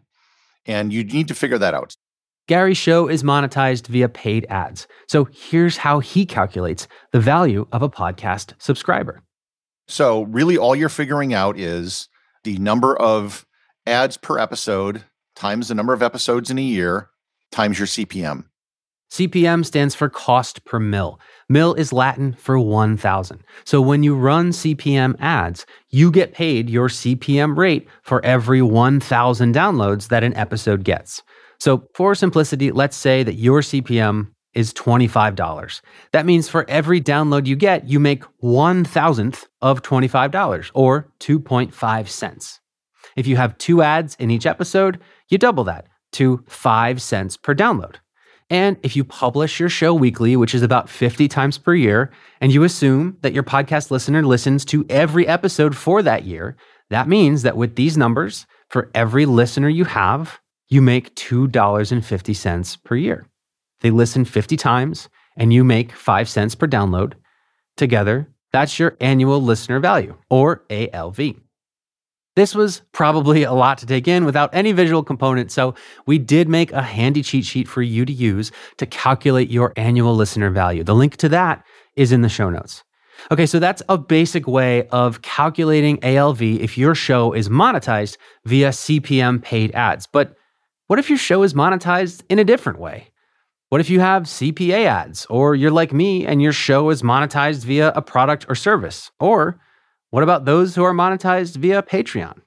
And 0.66 0.92
you 0.92 1.04
need 1.04 1.28
to 1.28 1.34
figure 1.34 1.58
that 1.58 1.74
out. 1.74 1.96
Gary's 2.46 2.78
show 2.78 3.08
is 3.08 3.22
monetized 3.22 3.86
via 3.86 4.08
paid 4.08 4.46
ads. 4.48 4.86
So 5.06 5.28
here's 5.30 5.76
how 5.78 6.00
he 6.00 6.24
calculates 6.26 6.88
the 7.12 7.20
value 7.20 7.66
of 7.72 7.82
a 7.82 7.90
podcast 7.90 8.54
subscriber. 8.58 9.22
So, 9.86 10.22
really, 10.22 10.58
all 10.58 10.76
you're 10.76 10.90
figuring 10.90 11.32
out 11.32 11.58
is 11.58 12.08
the 12.44 12.58
number 12.58 12.96
of 12.96 13.46
ads 13.86 14.16
per 14.16 14.38
episode 14.38 15.04
times 15.34 15.68
the 15.68 15.74
number 15.74 15.92
of 15.92 16.02
episodes 16.02 16.50
in 16.50 16.58
a 16.58 16.62
year 16.62 17.10
times 17.50 17.78
your 17.78 17.86
CPM. 17.86 18.44
CPM 19.10 19.64
stands 19.64 19.94
for 19.94 20.10
cost 20.10 20.64
per 20.64 20.78
mil. 20.78 21.18
Mil 21.48 21.72
is 21.74 21.94
Latin 21.94 22.34
for 22.34 22.58
1000. 22.58 23.42
So 23.64 23.80
when 23.80 24.02
you 24.02 24.14
run 24.14 24.50
CPM 24.50 25.16
ads, 25.18 25.64
you 25.88 26.10
get 26.10 26.34
paid 26.34 26.68
your 26.68 26.88
CPM 26.88 27.56
rate 27.56 27.88
for 28.02 28.22
every 28.24 28.60
1000 28.60 29.54
downloads 29.54 30.08
that 30.08 30.24
an 30.24 30.34
episode 30.34 30.84
gets. 30.84 31.22
So 31.58 31.88
for 31.94 32.14
simplicity, 32.14 32.70
let's 32.70 32.96
say 32.96 33.22
that 33.22 33.34
your 33.34 33.62
CPM 33.62 34.32
is 34.58 34.74
$25. 34.74 35.80
That 36.10 36.26
means 36.26 36.48
for 36.48 36.68
every 36.68 37.00
download 37.00 37.46
you 37.46 37.54
get, 37.54 37.88
you 37.88 38.00
make 38.00 38.24
one 38.38 38.84
thousandth 38.84 39.46
of 39.62 39.82
$25 39.82 40.72
or 40.74 41.12
2.5 41.20 42.08
cents. 42.08 42.58
If 43.14 43.28
you 43.28 43.36
have 43.36 43.56
two 43.58 43.82
ads 43.82 44.16
in 44.16 44.32
each 44.32 44.46
episode, 44.46 44.98
you 45.28 45.38
double 45.38 45.62
that 45.64 45.86
to 46.14 46.44
5 46.48 47.00
cents 47.00 47.36
per 47.36 47.54
download. 47.54 47.96
And 48.50 48.76
if 48.82 48.96
you 48.96 49.04
publish 49.04 49.60
your 49.60 49.68
show 49.68 49.94
weekly, 49.94 50.34
which 50.34 50.56
is 50.56 50.62
about 50.62 50.88
50 50.88 51.28
times 51.28 51.56
per 51.56 51.76
year, 51.76 52.10
and 52.40 52.52
you 52.52 52.64
assume 52.64 53.16
that 53.20 53.34
your 53.34 53.44
podcast 53.44 53.92
listener 53.92 54.24
listens 54.24 54.64
to 54.64 54.84
every 54.90 55.28
episode 55.28 55.76
for 55.76 56.02
that 56.02 56.24
year, 56.24 56.56
that 56.90 57.06
means 57.06 57.42
that 57.42 57.56
with 57.56 57.76
these 57.76 57.96
numbers, 57.96 58.44
for 58.68 58.90
every 58.92 59.24
listener 59.24 59.68
you 59.68 59.84
have, 59.84 60.40
you 60.68 60.82
make 60.82 61.14
$2.50 61.14 62.82
per 62.82 62.96
year. 62.96 63.27
They 63.80 63.90
listen 63.90 64.24
50 64.24 64.56
times 64.56 65.08
and 65.36 65.52
you 65.52 65.64
make 65.64 65.92
5 65.92 66.28
cents 66.28 66.54
per 66.54 66.66
download. 66.66 67.14
Together, 67.76 68.28
that's 68.52 68.78
your 68.78 68.96
annual 69.00 69.40
listener 69.40 69.78
value, 69.78 70.16
or 70.30 70.64
ALV. 70.70 71.20
This 72.34 72.54
was 72.54 72.82
probably 72.92 73.42
a 73.42 73.52
lot 73.52 73.78
to 73.78 73.86
take 73.86 74.06
in 74.06 74.24
without 74.24 74.54
any 74.54 74.72
visual 74.72 75.02
component, 75.02 75.50
so 75.50 75.74
we 76.06 76.18
did 76.18 76.48
make 76.48 76.72
a 76.72 76.82
handy 76.82 77.22
cheat 77.22 77.44
sheet 77.44 77.68
for 77.68 77.82
you 77.82 78.04
to 78.04 78.12
use 78.12 78.52
to 78.76 78.86
calculate 78.86 79.50
your 79.50 79.72
annual 79.76 80.14
listener 80.14 80.50
value. 80.50 80.84
The 80.84 80.94
link 80.94 81.16
to 81.16 81.28
that 81.30 81.64
is 81.96 82.12
in 82.12 82.22
the 82.22 82.28
show 82.28 82.48
notes. 82.48 82.84
Okay, 83.32 83.46
so 83.46 83.58
that's 83.58 83.82
a 83.88 83.98
basic 83.98 84.46
way 84.46 84.86
of 84.88 85.22
calculating 85.22 85.98
ALV 86.04 86.40
if 86.40 86.78
your 86.78 86.94
show 86.94 87.32
is 87.32 87.48
monetized 87.48 88.16
via 88.44 88.68
CPM 88.68 89.42
paid 89.42 89.74
ads. 89.74 90.06
But 90.06 90.36
what 90.86 91.00
if 91.00 91.08
your 91.08 91.18
show 91.18 91.42
is 91.42 91.54
monetized 91.54 92.22
in 92.28 92.38
a 92.38 92.44
different 92.44 92.78
way? 92.78 93.08
What 93.70 93.82
if 93.82 93.90
you 93.90 94.00
have 94.00 94.22
CPA 94.22 94.86
ads, 94.86 95.26
or 95.26 95.54
you're 95.54 95.70
like 95.70 95.92
me 95.92 96.26
and 96.26 96.40
your 96.40 96.54
show 96.54 96.88
is 96.88 97.02
monetized 97.02 97.64
via 97.64 97.92
a 97.94 98.00
product 98.00 98.46
or 98.48 98.54
service? 98.54 99.10
Or 99.20 99.60
what 100.08 100.22
about 100.22 100.46
those 100.46 100.74
who 100.74 100.84
are 100.84 100.94
monetized 100.94 101.56
via 101.56 101.82
Patreon? 101.82 102.40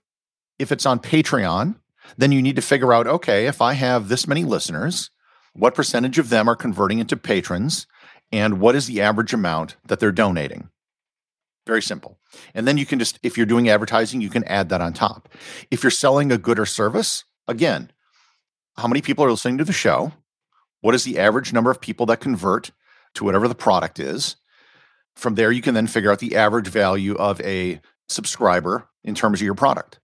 If 0.57 0.71
it's 0.71 0.87
on 0.87 0.97
Patreon, 0.97 1.75
then 2.17 2.31
you 2.31 2.41
need 2.41 2.55
to 2.55 2.61
figure 2.63 2.91
out 2.91 3.05
okay, 3.05 3.45
if 3.45 3.61
I 3.61 3.73
have 3.73 4.07
this 4.07 4.27
many 4.27 4.43
listeners, 4.43 5.11
what 5.53 5.75
percentage 5.75 6.17
of 6.17 6.29
them 6.29 6.49
are 6.49 6.55
converting 6.55 6.97
into 6.97 7.15
patrons, 7.15 7.85
and 8.31 8.59
what 8.59 8.75
is 8.75 8.87
the 8.87 8.99
average 8.99 9.31
amount 9.31 9.75
that 9.85 9.99
they're 9.99 10.11
donating? 10.11 10.69
Very 11.67 11.83
simple. 11.83 12.17
And 12.55 12.67
then 12.67 12.79
you 12.79 12.87
can 12.87 12.97
just, 12.97 13.19
if 13.21 13.37
you're 13.37 13.45
doing 13.45 13.69
advertising, 13.69 14.21
you 14.21 14.29
can 14.29 14.43
add 14.45 14.69
that 14.69 14.81
on 14.81 14.93
top. 14.93 15.29
If 15.69 15.83
you're 15.83 15.91
selling 15.91 16.31
a 16.31 16.39
good 16.39 16.57
or 16.57 16.65
service, 16.65 17.25
again, 17.47 17.91
how 18.77 18.87
many 18.87 19.01
people 19.01 19.23
are 19.23 19.29
listening 19.29 19.59
to 19.59 19.63
the 19.63 19.71
show? 19.71 20.13
What 20.81 20.95
is 20.95 21.03
the 21.03 21.19
average 21.19 21.53
number 21.53 21.71
of 21.71 21.81
people 21.81 22.05
that 22.07 22.19
convert 22.19 22.71
to 23.15 23.23
whatever 23.23 23.47
the 23.47 23.55
product 23.55 23.99
is? 23.99 24.35
From 25.15 25.35
there, 25.35 25.51
you 25.51 25.61
can 25.61 25.73
then 25.73 25.87
figure 25.87 26.11
out 26.11 26.19
the 26.19 26.35
average 26.35 26.67
value 26.67 27.15
of 27.15 27.39
a 27.41 27.81
subscriber 28.09 28.89
in 29.03 29.15
terms 29.15 29.39
of 29.39 29.45
your 29.45 29.55
product. 29.55 29.99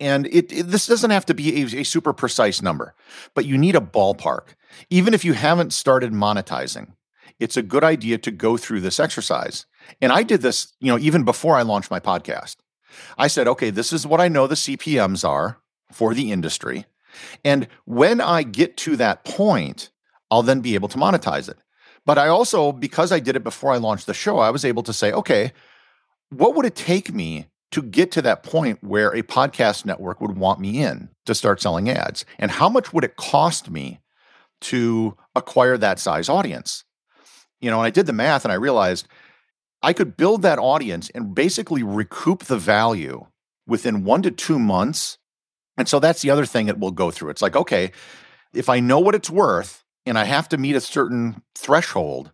And 0.00 0.26
it, 0.26 0.52
it, 0.52 0.62
this 0.64 0.86
doesn't 0.86 1.10
have 1.10 1.26
to 1.26 1.34
be 1.34 1.62
a, 1.62 1.80
a 1.80 1.84
super 1.84 2.12
precise 2.12 2.60
number, 2.60 2.94
but 3.34 3.44
you 3.44 3.56
need 3.56 3.76
a 3.76 3.80
ballpark. 3.80 4.54
Even 4.90 5.14
if 5.14 5.24
you 5.24 5.34
haven't 5.34 5.72
started 5.72 6.12
monetizing, 6.12 6.94
it's 7.38 7.56
a 7.56 7.62
good 7.62 7.84
idea 7.84 8.18
to 8.18 8.30
go 8.30 8.56
through 8.56 8.80
this 8.80 8.98
exercise. 8.98 9.66
And 10.00 10.12
I 10.12 10.22
did 10.22 10.42
this, 10.42 10.72
you 10.80 10.88
know, 10.88 10.98
even 10.98 11.24
before 11.24 11.56
I 11.56 11.62
launched 11.62 11.90
my 11.90 12.00
podcast. 12.00 12.56
I 13.16 13.26
said, 13.26 13.48
okay, 13.48 13.70
this 13.70 13.92
is 13.92 14.06
what 14.06 14.20
I 14.20 14.28
know 14.28 14.46
the 14.46 14.54
CPMs 14.54 15.26
are 15.28 15.58
for 15.90 16.14
the 16.14 16.32
industry. 16.32 16.86
And 17.44 17.68
when 17.84 18.20
I 18.20 18.42
get 18.42 18.76
to 18.78 18.96
that 18.96 19.24
point, 19.24 19.90
I'll 20.30 20.42
then 20.42 20.60
be 20.60 20.74
able 20.74 20.88
to 20.88 20.98
monetize 20.98 21.48
it. 21.48 21.56
But 22.04 22.18
I 22.18 22.28
also, 22.28 22.72
because 22.72 23.12
I 23.12 23.20
did 23.20 23.36
it 23.36 23.44
before 23.44 23.72
I 23.72 23.76
launched 23.76 24.06
the 24.06 24.14
show, 24.14 24.38
I 24.38 24.50
was 24.50 24.64
able 24.64 24.82
to 24.84 24.92
say, 24.92 25.12
okay, 25.12 25.52
what 26.30 26.54
would 26.54 26.66
it 26.66 26.74
take 26.74 27.12
me 27.12 27.46
to 27.70 27.82
get 27.82 28.10
to 28.12 28.22
that 28.22 28.42
point 28.42 28.82
where 28.82 29.10
a 29.10 29.22
podcast 29.22 29.84
network 29.84 30.20
would 30.20 30.36
want 30.36 30.60
me 30.60 30.82
in 30.82 31.10
to 31.26 31.34
start 31.34 31.60
selling 31.60 31.88
ads? 31.88 32.24
And 32.38 32.50
how 32.50 32.68
much 32.68 32.92
would 32.92 33.04
it 33.04 33.16
cost 33.16 33.70
me 33.70 34.00
to 34.62 35.16
acquire 35.34 35.76
that 35.78 35.98
size 35.98 36.28
audience? 36.28 36.84
You 37.60 37.70
know, 37.70 37.78
and 37.78 37.86
I 37.86 37.90
did 37.90 38.06
the 38.06 38.12
math 38.12 38.44
and 38.44 38.52
I 38.52 38.56
realized 38.56 39.06
I 39.82 39.92
could 39.92 40.16
build 40.16 40.42
that 40.42 40.58
audience 40.58 41.10
and 41.10 41.34
basically 41.34 41.82
recoup 41.82 42.44
the 42.44 42.58
value 42.58 43.26
within 43.66 44.04
one 44.04 44.22
to 44.22 44.30
two 44.30 44.58
months. 44.58 45.18
And 45.82 45.88
so 45.88 45.98
that's 45.98 46.22
the 46.22 46.30
other 46.30 46.46
thing 46.46 46.66
that 46.66 46.78
we'll 46.78 46.92
go 46.92 47.10
through. 47.10 47.30
It's 47.30 47.42
like, 47.42 47.56
okay, 47.56 47.90
if 48.54 48.68
I 48.68 48.78
know 48.78 49.00
what 49.00 49.16
it's 49.16 49.28
worth, 49.28 49.82
and 50.06 50.16
I 50.16 50.22
have 50.22 50.48
to 50.50 50.56
meet 50.56 50.76
a 50.76 50.80
certain 50.80 51.42
threshold, 51.56 52.30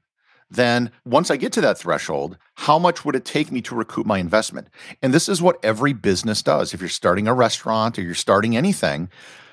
then 0.50 0.90
once 1.06 1.30
I 1.30 1.38
get 1.38 1.50
to 1.54 1.62
that 1.62 1.78
threshold, 1.78 2.37
how 2.56 2.78
much 2.78 3.06
would 3.06 3.16
it 3.16 3.24
take 3.24 3.50
me 3.50 3.62
to 3.62 3.74
recoup 3.74 4.04
my 4.04 4.18
investment? 4.18 4.68
And 5.00 5.14
this 5.14 5.30
is 5.30 5.40
what 5.40 5.58
every 5.62 5.94
business 5.94 6.42
does. 6.42 6.74
If 6.74 6.80
you're 6.80 6.90
starting 6.90 7.26
a 7.26 7.32
restaurant 7.32 7.98
or 7.98 8.02
you're 8.02 8.14
starting 8.14 8.54
anything, 8.54 9.08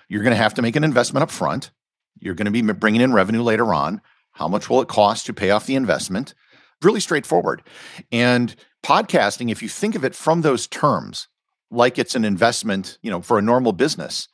you're 0.09 0.23
going 0.23 0.35
to 0.35 0.43
have 0.43 0.55
to 0.55 0.61
make 0.61 0.75
an 0.75 0.83
investment 0.83 1.23
up 1.23 1.31
front. 1.31 1.71
You're 2.19 2.35
going 2.35 2.51
to 2.51 2.51
be 2.51 2.61
bringing 2.73 2.99
in 2.99 3.13
revenue 3.13 3.43
later 3.43 3.73
on. 3.73 4.01
How 4.31 4.49
much 4.49 4.69
will 4.69 4.81
it 4.81 4.89
cost 4.89 5.25
to 5.27 5.33
pay 5.33 5.51
off 5.51 5.67
the 5.67 5.75
investment? 5.75 6.33
Really 6.81 6.99
straightforward. 6.99 7.63
And 8.11 8.53
podcasting, 8.83 9.51
if 9.51 9.63
you 9.63 9.69
think 9.69 9.95
of 9.95 10.03
it 10.03 10.15
from 10.15 10.41
those 10.41 10.67
terms, 10.67 11.29
like 11.71 11.97
it's 11.97 12.15
an 12.15 12.25
investment, 12.25 12.97
you 13.01 13.11
know, 13.11 13.21
for 13.21 13.37
a 13.37 13.41
normal 13.41 13.73
business, 13.73 14.27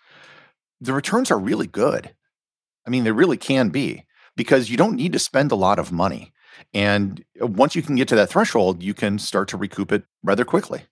the 0.80 0.94
returns 0.94 1.32
are 1.32 1.40
really 1.40 1.68
good. 1.68 2.14
I 2.86 2.90
mean, 2.90 3.04
they 3.04 3.12
really 3.12 3.38
can 3.38 3.70
be 3.70 4.06
because 4.36 4.70
you 4.70 4.78
don't 4.78 4.96
need 4.96 5.14
to 5.14 5.20
spend 5.20 5.52
a 5.52 5.56
lot 5.56 5.80
of 5.80 5.92
money. 5.92 6.32
And 6.74 7.24
uh, 7.42 7.48
once 7.48 7.76
you 7.76 7.82
can 7.82 7.96
get 7.96 8.08
to 8.10 8.16
that 8.16 8.30
threshold, 8.30 8.82
you 8.84 8.94
can 8.94 9.20
start 9.20 9.48
to 9.50 9.58
recoup 9.58 9.92
it 9.92 10.04
rather 10.24 10.46
quickly. 10.46 10.84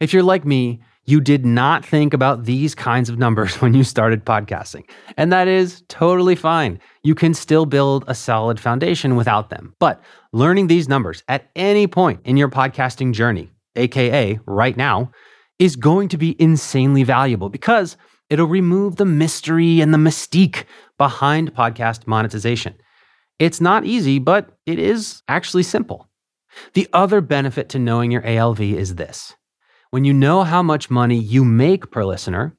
If 0.00 0.12
you're 0.12 0.22
like 0.22 0.44
me, 0.44 0.80
you 1.04 1.20
did 1.20 1.44
not 1.44 1.84
think 1.84 2.14
about 2.14 2.44
these 2.44 2.74
kinds 2.74 3.08
of 3.08 3.18
numbers 3.18 3.54
when 3.60 3.74
you 3.74 3.84
started 3.84 4.24
podcasting. 4.24 4.88
And 5.16 5.32
that 5.32 5.48
is 5.48 5.82
totally 5.88 6.36
fine. 6.36 6.80
You 7.02 7.14
can 7.14 7.34
still 7.34 7.66
build 7.66 8.04
a 8.06 8.14
solid 8.14 8.60
foundation 8.60 9.16
without 9.16 9.50
them. 9.50 9.74
But 9.78 10.02
learning 10.32 10.66
these 10.66 10.88
numbers 10.88 11.22
at 11.28 11.50
any 11.56 11.86
point 11.86 12.20
in 12.24 12.36
your 12.36 12.48
podcasting 12.48 13.12
journey, 13.12 13.50
AKA 13.76 14.40
right 14.46 14.76
now, 14.76 15.10
is 15.60 15.76
going 15.76 16.08
to 16.08 16.18
be 16.18 16.34
insanely 16.40 17.04
valuable 17.04 17.50
because 17.50 17.96
it'll 18.30 18.46
remove 18.46 18.96
the 18.96 19.04
mystery 19.04 19.80
and 19.80 19.94
the 19.94 19.98
mystique 19.98 20.64
behind 20.98 21.54
podcast 21.54 22.06
monetization. 22.06 22.74
It's 23.38 23.60
not 23.60 23.84
easy, 23.84 24.18
but 24.18 24.56
it 24.66 24.78
is 24.78 25.22
actually 25.28 25.62
simple. 25.62 26.08
The 26.74 26.88
other 26.92 27.20
benefit 27.20 27.68
to 27.70 27.78
knowing 27.78 28.10
your 28.10 28.26
ALV 28.26 28.60
is 28.60 28.96
this 28.96 29.36
when 29.90 30.04
you 30.04 30.12
know 30.12 30.44
how 30.44 30.62
much 30.62 30.88
money 30.88 31.16
you 31.16 31.44
make 31.44 31.90
per 31.90 32.04
listener, 32.04 32.56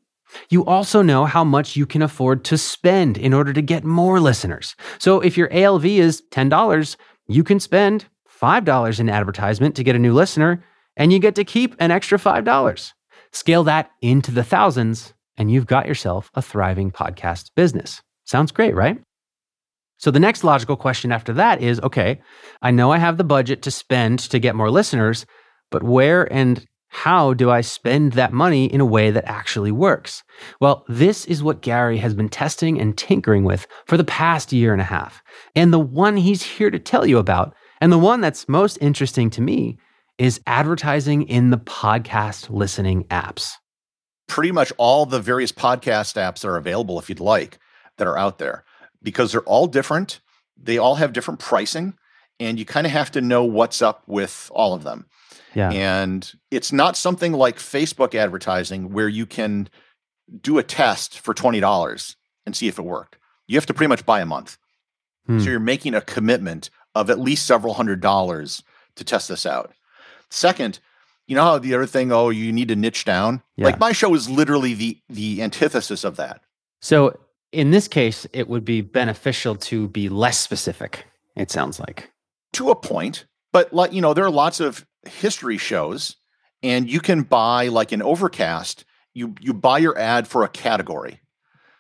you 0.50 0.66
also 0.66 1.02
know 1.02 1.26
how 1.26 1.44
much 1.44 1.76
you 1.76 1.86
can 1.86 2.02
afford 2.02 2.44
to 2.46 2.58
spend 2.58 3.18
in 3.18 3.34
order 3.34 3.54
to 3.54 3.62
get 3.62 3.84
more 3.84 4.20
listeners. 4.20 4.76
So 5.00 5.22
if 5.22 5.38
your 5.38 5.52
ALV 5.52 5.86
is 5.86 6.24
$10, 6.32 6.96
you 7.28 7.44
can 7.44 7.60
spend 7.60 8.06
$5 8.42 9.00
in 9.00 9.10
advertisement 9.10 9.76
to 9.76 9.84
get 9.84 9.96
a 9.96 10.00
new 10.00 10.14
listener, 10.14 10.64
and 10.98 11.12
you 11.12 11.20
get 11.20 11.36
to 11.36 11.44
keep 11.44 11.76
an 11.80 11.92
extra 11.92 12.18
$5. 12.18 12.94
Scale 13.32 13.64
that 13.64 13.92
into 14.02 14.32
the 14.32 14.44
thousands, 14.44 15.14
and 15.38 15.52
you've 15.52 15.68
got 15.68 15.88
yourself 15.88 16.30
a 16.34 16.42
thriving 16.42 16.92
podcast 16.92 17.52
business. 17.56 18.02
Sounds 18.26 18.52
great, 18.52 18.76
right? 18.76 19.00
So 19.98 20.10
the 20.12 20.20
next 20.20 20.44
logical 20.44 20.76
question 20.76 21.12
after 21.12 21.32
that 21.34 21.62
is 21.62 21.80
okay, 21.82 22.22
I 22.62 22.72
know 22.72 22.92
I 22.92 22.98
have 22.98 23.18
the 23.18 23.24
budget 23.24 23.62
to 23.64 23.72
spend 23.72 24.20
to 24.20 24.40
get 24.40 24.56
more 24.56 24.72
listeners, 24.72 25.26
but 25.70 25.84
where 25.84 26.32
and 26.34 26.66
how 26.90 27.34
do 27.34 27.50
I 27.50 27.62
spend 27.62 28.14
that 28.14 28.34
money 28.34 28.66
in 28.66 28.82
a 28.82 28.86
way 28.86 29.12
that 29.12 29.24
actually 29.26 29.72
works? 29.72 30.24
Well, 30.60 30.84
this 30.90 31.24
is 31.26 31.42
what 31.42 31.62
Gary 31.62 31.98
has 32.00 32.14
been 32.14 32.28
testing 32.28 32.82
and 32.82 32.98
tinkering 32.98 33.46
with 33.46 33.66
for 33.86 33.96
the 33.96 34.04
past 34.04 34.52
year 34.52 34.74
and 34.74 34.82
a 34.82 34.86
half. 34.86 35.24
And 35.56 35.72
the 35.72 35.80
one 35.80 36.18
he's 36.18 36.44
here 36.44 36.70
to 36.70 36.80
tell 36.80 37.06
you 37.06 37.18
about, 37.18 37.56
and 37.80 37.94
the 37.94 37.98
one 37.98 38.20
that's 38.20 38.50
most 38.50 38.78
interesting 38.82 39.30
to 39.30 39.42
me, 39.42 39.78
is 40.18 40.40
advertising 40.46 41.24
in 41.24 41.50
the 41.50 41.58
podcast 41.58 42.50
listening 42.50 43.06
apps. 43.06 43.54
Pretty 44.28 44.52
much 44.52 44.72
all 44.78 45.06
the 45.06 45.20
various 45.20 45.52
podcast 45.52 46.16
apps 46.16 46.42
that 46.42 46.48
are 46.48 46.58
available 46.58 47.00
if 47.00 47.10
you'd 47.10 47.20
like 47.20 47.60
that 47.98 48.08
are 48.08 48.18
out 48.18 48.38
there 48.38 48.64
because 49.04 49.32
they're 49.32 49.42
all 49.42 49.68
different. 49.68 50.22
They 50.58 50.78
all 50.78 50.96
have 50.96 51.14
different 51.14 51.40
pricing, 51.40 51.96
and 52.40 52.60
you 52.60 52.66
kind 52.66 52.86
of 52.86 52.94
have 52.94 53.12
to 53.12 53.22
know 53.22 53.44
what's 53.44 53.82
up 53.82 54.04
with 54.08 54.50
all 54.54 54.74
of 54.74 54.84
them. 54.84 55.08
Yeah. 55.54 55.72
And 55.72 56.32
it's 56.50 56.72
not 56.72 56.96
something 56.96 57.34
like 57.34 57.58
Facebook 57.58 58.16
advertising 58.16 58.94
where 58.94 59.10
you 59.10 59.26
can 59.26 59.70
do 60.42 60.58
a 60.58 60.64
test 60.64 61.20
for 61.20 61.34
$20 61.34 62.16
and 62.46 62.56
see 62.56 62.68
if 62.68 62.80
it 62.80 62.84
worked. 62.84 63.18
You 63.48 63.58
have 63.58 63.66
to 63.66 63.74
pretty 63.74 63.90
much 63.90 64.06
buy 64.06 64.22
a 64.22 64.26
month. 64.26 64.58
Hmm. 65.28 65.40
So 65.40 65.50
you're 65.50 65.60
making 65.60 65.94
a 65.94 66.02
commitment 66.02 66.70
of 66.96 67.10
at 67.10 67.20
least 67.20 67.46
several 67.46 67.74
hundred 67.74 68.02
dollars 68.02 68.64
to 68.96 69.04
test 69.04 69.28
this 69.28 69.46
out. 69.46 69.74
Second, 70.32 70.80
you 71.28 71.36
know 71.36 71.44
how 71.44 71.60
the 71.60 71.76
other 71.76 71.86
thing, 71.86 72.12
oh, 72.12 72.30
you 72.30 72.52
need 72.52 72.70
to 72.70 72.76
niche 72.76 73.06
down? 73.06 73.44
Yeah. 73.56 73.66
Like 73.66 73.80
my 73.80 73.92
show 73.92 74.14
is 74.16 74.30
literally 74.30 74.74
the 74.74 74.98
the 75.10 75.44
antithesis 75.44 76.04
of 76.04 76.16
that. 76.16 76.42
So 76.82 77.20
in 77.52 77.72
this 77.72 77.88
case, 77.88 78.26
it 78.34 78.48
would 78.48 78.66
be 78.66 78.82
beneficial 78.82 79.56
to 79.56 79.88
be 79.90 80.10
less 80.10 80.40
specific, 80.40 81.06
it 81.36 81.52
sounds 81.52 81.80
like. 81.80 82.12
To 82.54 82.72
a 82.72 82.76
point, 82.76 83.26
but 83.52 83.72
like, 83.74 83.94
you 83.94 84.02
know, 84.02 84.14
there 84.14 84.26
are 84.26 84.32
lots 84.32 84.60
of 84.60 84.86
history 85.06 85.58
shows 85.58 86.16
and 86.64 86.90
you 86.90 87.00
can 87.00 87.24
buy 87.24 87.68
like 87.68 87.92
an 87.92 88.02
overcast, 88.02 88.86
you 89.14 89.36
you 89.40 89.54
buy 89.54 89.80
your 89.80 89.98
ad 89.98 90.28
for 90.28 90.44
a 90.44 90.50
category. 90.50 91.20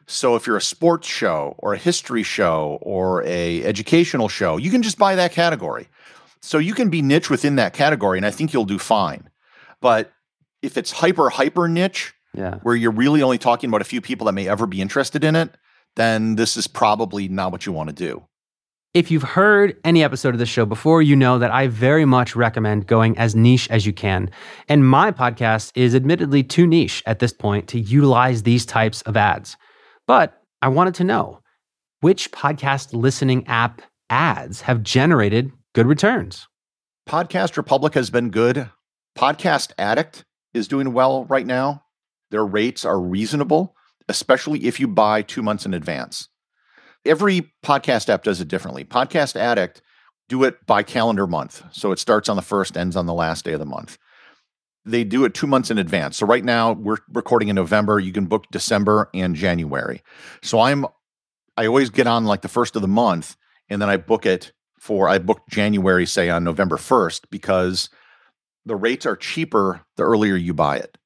So 0.07 0.35
if 0.35 0.45
you're 0.45 0.57
a 0.57 0.61
sports 0.61 1.07
show 1.07 1.55
or 1.59 1.73
a 1.73 1.77
history 1.77 2.23
show 2.23 2.79
or 2.81 3.23
a 3.23 3.63
educational 3.63 4.27
show, 4.27 4.57
you 4.57 4.69
can 4.69 4.81
just 4.81 4.97
buy 4.97 5.15
that 5.15 5.31
category. 5.31 5.87
So 6.41 6.57
you 6.57 6.73
can 6.73 6.89
be 6.89 7.01
niche 7.01 7.29
within 7.29 7.55
that 7.57 7.73
category 7.73 8.17
and 8.17 8.25
I 8.25 8.31
think 8.31 8.53
you'll 8.53 8.65
do 8.65 8.79
fine. 8.79 9.29
But 9.81 10.11
if 10.61 10.77
it's 10.77 10.91
hyper 10.91 11.29
hyper 11.29 11.67
niche, 11.67 12.13
Yeah. 12.33 12.55
where 12.63 12.75
you're 12.75 12.91
really 12.91 13.21
only 13.21 13.37
talking 13.37 13.69
about 13.69 13.81
a 13.81 13.85
few 13.85 13.99
people 14.01 14.25
that 14.25 14.33
may 14.33 14.47
ever 14.47 14.65
be 14.65 14.81
interested 14.81 15.23
in 15.23 15.35
it, 15.35 15.55
then 15.95 16.35
this 16.35 16.55
is 16.55 16.67
probably 16.67 17.27
not 17.27 17.51
what 17.51 17.65
you 17.65 17.71
want 17.73 17.89
to 17.89 17.95
do. 17.95 18.23
If 18.93 19.09
you've 19.09 19.23
heard 19.23 19.77
any 19.85 20.03
episode 20.03 20.33
of 20.33 20.39
the 20.39 20.45
show 20.45 20.65
before, 20.65 21.01
you 21.01 21.15
know 21.15 21.39
that 21.39 21.51
I 21.51 21.67
very 21.67 22.03
much 22.05 22.35
recommend 22.35 22.87
going 22.87 23.17
as 23.17 23.35
niche 23.35 23.69
as 23.69 23.85
you 23.85 23.93
can. 23.93 24.29
And 24.67 24.87
my 24.87 25.11
podcast 25.11 25.71
is 25.75 25.95
admittedly 25.95 26.43
too 26.43 26.67
niche 26.67 27.01
at 27.05 27.19
this 27.19 27.31
point 27.33 27.67
to 27.69 27.79
utilize 27.79 28.43
these 28.43 28.65
types 28.65 29.01
of 29.03 29.15
ads. 29.15 29.55
But 30.07 30.41
I 30.61 30.67
wanted 30.67 30.95
to 30.95 31.03
know 31.05 31.39
which 32.01 32.31
podcast 32.31 32.93
listening 32.93 33.47
app 33.47 33.81
ads 34.09 34.61
have 34.61 34.83
generated 34.83 35.51
good 35.73 35.87
returns. 35.87 36.47
Podcast 37.07 37.57
Republic 37.57 37.93
has 37.93 38.09
been 38.09 38.29
good. 38.29 38.69
Podcast 39.17 39.71
Addict 39.77 40.25
is 40.53 40.67
doing 40.67 40.93
well 40.93 41.25
right 41.25 41.45
now. 41.45 41.83
Their 42.29 42.45
rates 42.45 42.85
are 42.85 42.99
reasonable, 42.99 43.75
especially 44.07 44.65
if 44.65 44.79
you 44.79 44.87
buy 44.87 45.21
two 45.21 45.41
months 45.41 45.65
in 45.65 45.73
advance. 45.73 46.29
Every 47.05 47.53
podcast 47.63 48.09
app 48.09 48.23
does 48.23 48.41
it 48.41 48.47
differently. 48.47 48.85
Podcast 48.85 49.35
Addict 49.35 49.81
do 50.29 50.43
it 50.43 50.65
by 50.65 50.83
calendar 50.83 51.27
month. 51.27 51.63
So 51.71 51.91
it 51.91 51.99
starts 51.99 52.29
on 52.29 52.35
the 52.35 52.41
first, 52.41 52.77
ends 52.77 52.95
on 52.95 53.05
the 53.05 53.13
last 53.13 53.43
day 53.43 53.53
of 53.53 53.59
the 53.59 53.65
month. 53.65 53.97
They 54.85 55.03
do 55.03 55.25
it 55.25 55.33
two 55.33 55.47
months 55.47 55.69
in 55.69 55.77
advance. 55.77 56.17
So 56.17 56.25
right 56.25 56.43
now 56.43 56.71
we're 56.73 56.97
recording 57.11 57.49
in 57.49 57.55
November. 57.55 57.99
You 57.99 58.13
can 58.13 58.25
book 58.25 58.45
December 58.51 59.09
and 59.13 59.35
January. 59.35 60.01
So 60.41 60.59
I'm 60.59 60.85
I 61.57 61.67
always 61.67 61.89
get 61.89 62.07
on 62.07 62.25
like 62.25 62.41
the 62.41 62.47
first 62.47 62.75
of 62.75 62.81
the 62.81 62.87
month 62.87 63.35
and 63.69 63.81
then 63.81 63.89
I 63.89 63.97
book 63.97 64.25
it 64.25 64.53
for 64.81 65.07
I 65.07 65.19
booked 65.19 65.47
January, 65.47 66.07
say 66.07 66.31
on 66.31 66.43
November 66.43 66.75
1st, 66.75 67.25
because 67.29 67.87
the 68.65 68.75
rates 68.75 69.05
are 69.05 69.15
cheaper 69.15 69.81
the 69.95 70.01
earlier 70.01 70.35
you 70.35 70.55
buy 70.55 70.77
it. 70.77 70.97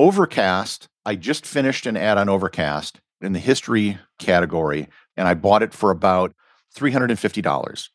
Overcast, 0.00 0.88
I 1.06 1.14
just 1.14 1.46
finished 1.46 1.86
an 1.86 1.96
ad 1.96 2.18
on 2.18 2.28
Overcast 2.28 3.00
in 3.20 3.34
the 3.34 3.38
history 3.38 3.98
category, 4.18 4.88
and 5.16 5.28
I 5.28 5.34
bought 5.34 5.62
it 5.62 5.72
for 5.72 5.92
about 5.92 6.34
$350. 6.76 7.88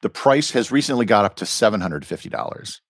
The 0.00 0.08
price 0.08 0.52
has 0.52 0.70
recently 0.70 1.06
got 1.06 1.24
up 1.24 1.34
to 1.36 1.44
$750. 1.44 2.80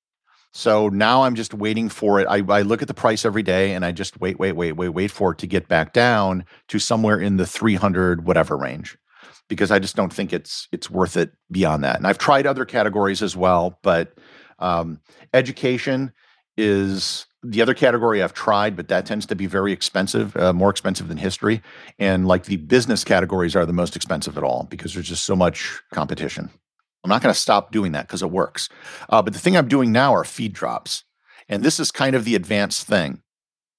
So 0.52 0.88
now 0.90 1.22
I'm 1.22 1.36
just 1.36 1.54
waiting 1.54 1.88
for 1.88 2.20
it. 2.20 2.26
I, 2.28 2.42
I 2.50 2.62
look 2.62 2.82
at 2.82 2.88
the 2.88 2.92
price 2.92 3.24
every 3.24 3.42
day 3.42 3.72
and 3.72 3.82
I 3.82 3.92
just 3.92 4.20
wait, 4.20 4.38
wait, 4.38 4.52
wait, 4.52 4.72
wait, 4.72 4.90
wait 4.90 5.10
for 5.10 5.32
it 5.32 5.38
to 5.38 5.46
get 5.46 5.68
back 5.68 5.94
down 5.94 6.44
to 6.68 6.78
somewhere 6.78 7.18
in 7.18 7.38
the 7.38 7.46
300 7.46 8.26
whatever 8.26 8.58
range 8.58 8.98
because 9.50 9.70
I 9.70 9.78
just 9.78 9.96
don't 9.96 10.12
think 10.12 10.32
it's 10.32 10.66
it's 10.72 10.88
worth 10.88 11.18
it 11.18 11.32
beyond 11.50 11.84
that. 11.84 11.96
And 11.96 12.06
I've 12.06 12.16
tried 12.16 12.46
other 12.46 12.64
categories 12.64 13.22
as 13.22 13.36
well, 13.36 13.78
but 13.82 14.16
um, 14.60 15.00
education 15.34 16.12
is 16.56 17.26
the 17.42 17.60
other 17.60 17.74
category 17.74 18.22
I've 18.22 18.34
tried, 18.34 18.76
but 18.76 18.88
that 18.88 19.06
tends 19.06 19.26
to 19.26 19.34
be 19.34 19.46
very 19.46 19.72
expensive, 19.72 20.36
uh, 20.36 20.52
more 20.52 20.70
expensive 20.70 21.08
than 21.08 21.18
history. 21.18 21.62
And 21.98 22.28
like 22.28 22.44
the 22.44 22.56
business 22.56 23.02
categories 23.02 23.56
are 23.56 23.66
the 23.66 23.72
most 23.72 23.96
expensive 23.96 24.38
at 24.38 24.44
all 24.44 24.66
because 24.70 24.94
there's 24.94 25.08
just 25.08 25.24
so 25.24 25.34
much 25.34 25.80
competition. 25.92 26.50
I'm 27.02 27.08
not 27.08 27.22
going 27.22 27.32
to 27.32 27.40
stop 27.40 27.72
doing 27.72 27.92
that 27.92 28.06
because 28.06 28.22
it 28.22 28.30
works. 28.30 28.68
Uh, 29.08 29.22
but 29.22 29.32
the 29.32 29.38
thing 29.38 29.56
I'm 29.56 29.68
doing 29.68 29.90
now 29.90 30.14
are 30.14 30.24
feed 30.24 30.52
drops. 30.52 31.04
And 31.48 31.62
this 31.62 31.80
is 31.80 31.90
kind 31.90 32.14
of 32.14 32.24
the 32.24 32.34
advanced 32.34 32.86
thing. 32.86 33.22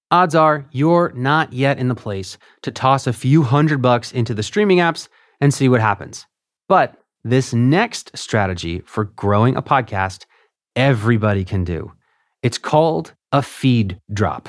Odds 0.10 0.36
are 0.36 0.66
you're 0.72 1.14
not 1.16 1.54
yet 1.54 1.78
in 1.78 1.88
the 1.88 1.96
place 1.96 2.38
to 2.64 2.72
toss 2.72 3.08
a 3.08 3.14
few 3.14 3.44
hundred 3.44 3.82
bucks 3.82 4.12
into 4.12 4.34
the 4.34 4.44
streaming 4.44 4.80
apps 4.80 5.08
and 5.42 5.54
see 5.54 5.68
what 5.68 5.82
happens. 5.82 6.26
But 6.70 6.96
this 7.24 7.54
next 7.54 8.18
strategy 8.18 8.82
for 8.86 9.06
growing 9.06 9.56
a 9.56 9.62
podcast, 9.62 10.26
everybody 10.76 11.44
can 11.44 11.64
do. 11.64 11.92
It's 12.42 12.58
called 12.58 13.14
a 13.32 13.42
feed 13.42 14.00
drop. 14.14 14.48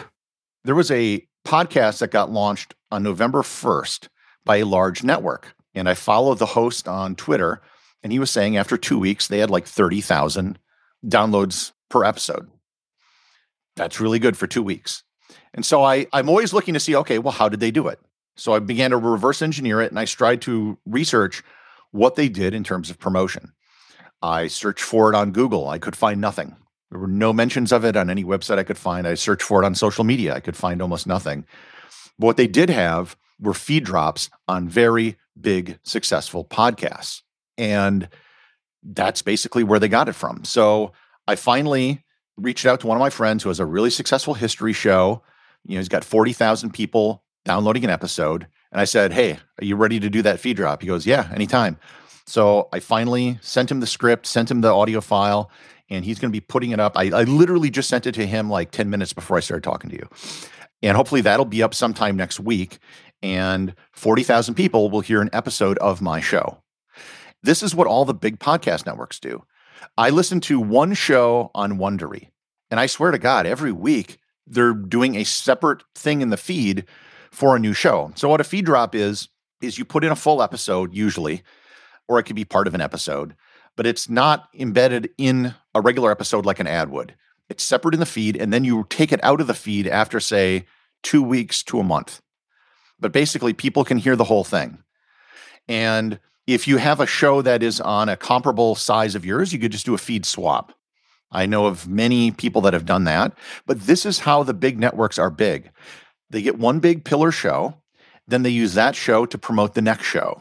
There 0.64 0.74
was 0.74 0.90
a 0.90 1.26
podcast 1.44 1.98
that 1.98 2.11
got 2.11 2.31
launched 2.31 2.74
on 2.90 3.02
November 3.02 3.42
1st 3.42 4.09
by 4.44 4.59
a 4.59 4.66
large 4.66 5.02
network. 5.02 5.55
And 5.74 5.88
I 5.88 5.94
followed 5.94 6.38
the 6.38 6.46
host 6.46 6.87
on 6.87 7.16
Twitter, 7.16 7.62
and 8.02 8.12
he 8.12 8.18
was 8.18 8.31
saying 8.31 8.57
after 8.57 8.76
two 8.76 8.98
weeks, 8.98 9.28
they 9.28 9.38
had 9.38 9.50
like 9.50 9.66
30,000 9.66 10.59
downloads 11.05 11.72
per 11.88 12.05
episode. 12.05 12.48
That's 13.76 14.00
really 14.00 14.18
good 14.18 14.37
for 14.37 14.46
two 14.46 14.62
weeks. 14.62 15.02
And 15.55 15.64
so 15.64 15.83
I, 15.83 16.07
I'm 16.12 16.28
always 16.28 16.52
looking 16.52 16.74
to 16.74 16.81
see, 16.81 16.94
okay, 16.96 17.18
well, 17.18 17.33
how 17.33 17.48
did 17.48 17.61
they 17.61 17.70
do 17.70 17.88
it? 17.88 17.98
So 18.36 18.54
I 18.54 18.58
began 18.58 18.90
to 18.90 18.96
reverse 18.96 19.42
engineer 19.42 19.80
it 19.80 19.90
and 19.90 19.98
I 19.98 20.04
tried 20.04 20.42
to 20.42 20.78
research 20.86 21.42
what 21.90 22.14
they 22.16 22.28
did 22.28 22.54
in 22.54 22.64
terms 22.64 22.90
of 22.90 22.98
promotion. 22.98 23.52
I 24.22 24.46
searched 24.46 24.84
for 24.84 25.12
it 25.12 25.16
on 25.16 25.32
Google. 25.32 25.68
I 25.68 25.78
could 25.78 25.96
find 25.96 26.20
nothing. 26.20 26.56
There 26.90 27.00
were 27.00 27.08
no 27.08 27.32
mentions 27.32 27.72
of 27.72 27.84
it 27.84 27.96
on 27.96 28.10
any 28.10 28.24
website 28.24 28.58
I 28.58 28.64
could 28.64 28.78
find. 28.78 29.06
I 29.06 29.14
searched 29.14 29.42
for 29.42 29.62
it 29.62 29.66
on 29.66 29.74
social 29.74 30.04
media. 30.04 30.34
I 30.34 30.40
could 30.40 30.56
find 30.56 30.80
almost 30.80 31.06
nothing. 31.06 31.46
But 32.18 32.26
what 32.26 32.36
they 32.36 32.46
did 32.46 32.70
have 32.70 33.16
were 33.40 33.54
feed 33.54 33.84
drops 33.84 34.30
on 34.46 34.68
very 34.68 35.16
big, 35.40 35.78
successful 35.82 36.44
podcasts. 36.44 37.22
And 37.58 38.08
that's 38.82 39.22
basically 39.22 39.64
where 39.64 39.78
they 39.78 39.88
got 39.88 40.08
it 40.08 40.14
from. 40.14 40.44
So 40.44 40.92
I 41.26 41.36
finally 41.36 42.04
reached 42.36 42.66
out 42.66 42.80
to 42.80 42.86
one 42.86 42.96
of 42.96 43.00
my 43.00 43.10
friends 43.10 43.42
who 43.42 43.48
has 43.48 43.60
a 43.60 43.66
really 43.66 43.90
successful 43.90 44.34
history 44.34 44.72
show. 44.72 45.22
You 45.64 45.74
know, 45.74 45.80
he's 45.80 45.88
got 45.88 46.04
40,000 46.04 46.72
people 46.72 47.24
downloading 47.44 47.85
an 47.85 47.90
episode. 47.90 48.46
And 48.70 48.81
I 48.81 48.85
said, 48.85 49.12
Hey, 49.12 49.33
are 49.61 49.64
you 49.64 49.76
ready 49.76 50.00
to 50.00 50.11
do 50.11 50.22
that 50.22 50.40
feed 50.40 50.57
drop? 50.57 50.83
He 50.83 50.88
goes, 50.88 51.07
Yeah, 51.07 51.31
anytime. 51.35 51.78
So 52.26 52.68
I 52.72 52.81
finally 52.81 53.38
sent 53.42 53.70
him 53.70 53.81
the 53.81 53.87
script, 53.87 54.26
sent 54.26 54.50
him 54.50 54.61
the 54.61 54.72
audio 54.72 55.00
file, 55.00 55.50
and 55.90 56.05
he's 56.05 56.18
going 56.18 56.31
to 56.31 56.37
be 56.37 56.40
putting 56.40 56.70
it 56.70 56.81
up. 56.81 56.96
I, 56.96 57.11
I 57.11 57.24
literally 57.24 57.70
just 57.70 57.88
sent 57.88 58.07
it 58.07 58.12
to 58.12 58.26
him 58.26 58.48
like 58.48 58.70
10 58.70 58.88
minutes 58.88 59.12
before 59.12 59.37
I 59.37 59.40
started 59.40 59.64
talking 59.64 59.90
to 59.90 59.96
you. 59.96 60.09
And 60.83 60.96
hopefully 60.96 61.20
that'll 61.20 61.44
be 61.44 61.62
up 61.62 61.74
sometime 61.74 62.16
next 62.16 62.40
week. 62.40 62.78
And 63.22 63.74
40,000 63.92 64.55
people 64.55 64.90
will 64.90 65.00
hear 65.00 65.20
an 65.20 65.31
episode 65.33 65.78
of 65.78 66.00
my 66.00 66.20
show. 66.20 66.59
This 67.42 67.62
is 67.62 67.74
what 67.74 67.87
all 67.87 68.05
the 68.05 68.14
big 68.14 68.38
podcast 68.38 68.87
networks 68.87 69.18
do. 69.18 69.44
I 69.96 70.11
listen 70.11 70.40
to 70.42 70.61
one 70.61 70.94
show 70.94 71.50
on 71.55 71.78
Wondery, 71.78 72.28
and 72.70 72.78
I 72.78 72.87
swear 72.87 73.11
to 73.11 73.18
God, 73.18 73.46
every 73.46 73.72
week 73.72 74.18
they're 74.46 74.72
doing 74.72 75.16
a 75.16 75.24
separate 75.24 75.83
thing 75.94 76.22
in 76.22 76.31
the 76.31 76.37
feed 76.37 76.85
for 77.32 77.56
a 77.56 77.58
new 77.58 77.72
show. 77.72 78.12
So 78.14 78.28
what 78.28 78.40
a 78.40 78.44
feed 78.44 78.66
drop 78.66 78.94
is 78.94 79.28
is 79.60 79.78
you 79.78 79.84
put 79.84 80.04
in 80.04 80.12
a 80.12 80.16
full 80.16 80.42
episode 80.42 80.94
usually, 80.94 81.42
or 82.08 82.18
it 82.18 82.24
could 82.24 82.36
be 82.36 82.44
part 82.44 82.66
of 82.66 82.74
an 82.74 82.80
episode, 82.80 83.34
but 83.76 83.86
it's 83.86 84.08
not 84.08 84.48
embedded 84.54 85.10
in 85.18 85.54
a 85.74 85.80
regular 85.80 86.10
episode 86.10 86.44
like 86.44 86.60
an 86.60 86.66
ad 86.66 86.90
would. 86.90 87.14
It's 87.48 87.64
separate 87.64 87.94
in 87.94 88.00
the 88.00 88.06
feed, 88.06 88.36
and 88.36 88.52
then 88.52 88.64
you 88.64 88.86
take 88.88 89.12
it 89.12 89.22
out 89.22 89.40
of 89.40 89.46
the 89.46 89.54
feed 89.54 89.86
after 89.86 90.20
say 90.20 90.66
two 91.02 91.22
weeks 91.22 91.62
to 91.64 91.80
a 91.80 91.84
month. 91.84 92.20
But 92.98 93.12
basically, 93.12 93.52
people 93.52 93.84
can 93.84 93.98
hear 93.98 94.16
the 94.16 94.24
whole 94.24 94.44
thing. 94.44 94.78
And 95.68 96.18
if 96.46 96.66
you 96.66 96.78
have 96.78 97.00
a 97.00 97.06
show 97.06 97.42
that 97.42 97.62
is 97.62 97.80
on 97.80 98.08
a 98.08 98.16
comparable 98.16 98.74
size 98.74 99.14
of 99.14 99.24
yours, 99.24 99.52
you 99.52 99.58
could 99.58 99.72
just 99.72 99.86
do 99.86 99.94
a 99.94 99.98
feed 99.98 100.26
swap. 100.26 100.72
I 101.30 101.46
know 101.46 101.66
of 101.66 101.88
many 101.88 102.30
people 102.30 102.60
that 102.62 102.74
have 102.74 102.84
done 102.84 103.04
that, 103.04 103.32
but 103.66 103.80
this 103.80 104.04
is 104.04 104.20
how 104.20 104.42
the 104.42 104.54
big 104.54 104.78
networks 104.78 105.18
are 105.18 105.30
big. 105.30 105.70
They 106.32 106.40
get 106.40 106.58
one 106.58 106.80
big 106.80 107.04
pillar 107.04 107.30
show, 107.30 107.74
then 108.26 108.42
they 108.42 108.50
use 108.50 108.72
that 108.74 108.96
show 108.96 109.26
to 109.26 109.36
promote 109.36 109.74
the 109.74 109.82
next 109.82 110.04
show. 110.04 110.40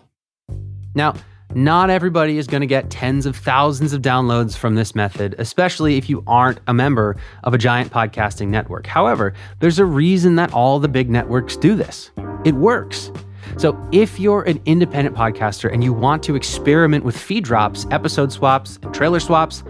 Now, 0.96 1.16
not 1.54 1.90
everybody 1.90 2.38
is 2.38 2.48
going 2.48 2.62
to 2.62 2.68
get 2.68 2.90
tens 2.90 3.26
of 3.26 3.36
thousands 3.36 3.92
of 3.92 4.02
downloads 4.02 4.56
from 4.56 4.76
this 4.76 4.96
method, 4.96 5.36
especially 5.38 5.98
if 5.98 6.10
you 6.10 6.24
aren't 6.26 6.62
a 6.68 6.74
member 6.74 7.18
of 7.44 7.54
a 7.54 7.58
giant 7.58 7.92
podcasting 7.92 8.48
network. 8.48 8.88
However, 8.88 9.34
there's 9.60 9.80
a 9.80 9.86
reason 9.86 10.38
that 10.38 10.54
all 10.54 10.80
the 10.80 10.88
big 10.88 11.10
networks 11.10 11.58
do 11.58 11.76
this. 11.76 12.10
It 12.46 12.56
works. 12.56 13.12
So, 13.58 13.78
if 13.92 14.18
you're 14.18 14.44
an 14.44 14.62
independent 14.66 15.14
podcaster 15.14 15.72
and 15.72 15.84
you 15.84 15.92
want 15.92 16.24
to 16.24 16.36
experiment 16.36 17.04
with 17.04 17.18
feed 17.18 17.44
drops, 17.44 17.86
episode 17.92 18.32
swaps, 18.32 18.80
and 18.82 18.94
trailer 18.94 19.20
swaps, 19.20 19.62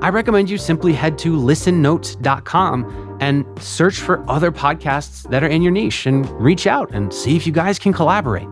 I 0.00 0.10
recommend 0.10 0.48
you 0.48 0.58
simply 0.58 0.92
head 0.92 1.18
to 1.18 1.36
listennotes.com 1.36 3.05
and 3.20 3.44
search 3.60 3.98
for 4.00 4.28
other 4.30 4.52
podcasts 4.52 5.28
that 5.30 5.42
are 5.42 5.48
in 5.48 5.62
your 5.62 5.72
niche 5.72 6.06
and 6.06 6.28
reach 6.40 6.66
out 6.66 6.90
and 6.92 7.12
see 7.12 7.36
if 7.36 7.46
you 7.46 7.52
guys 7.52 7.78
can 7.78 7.92
collaborate. 7.92 8.48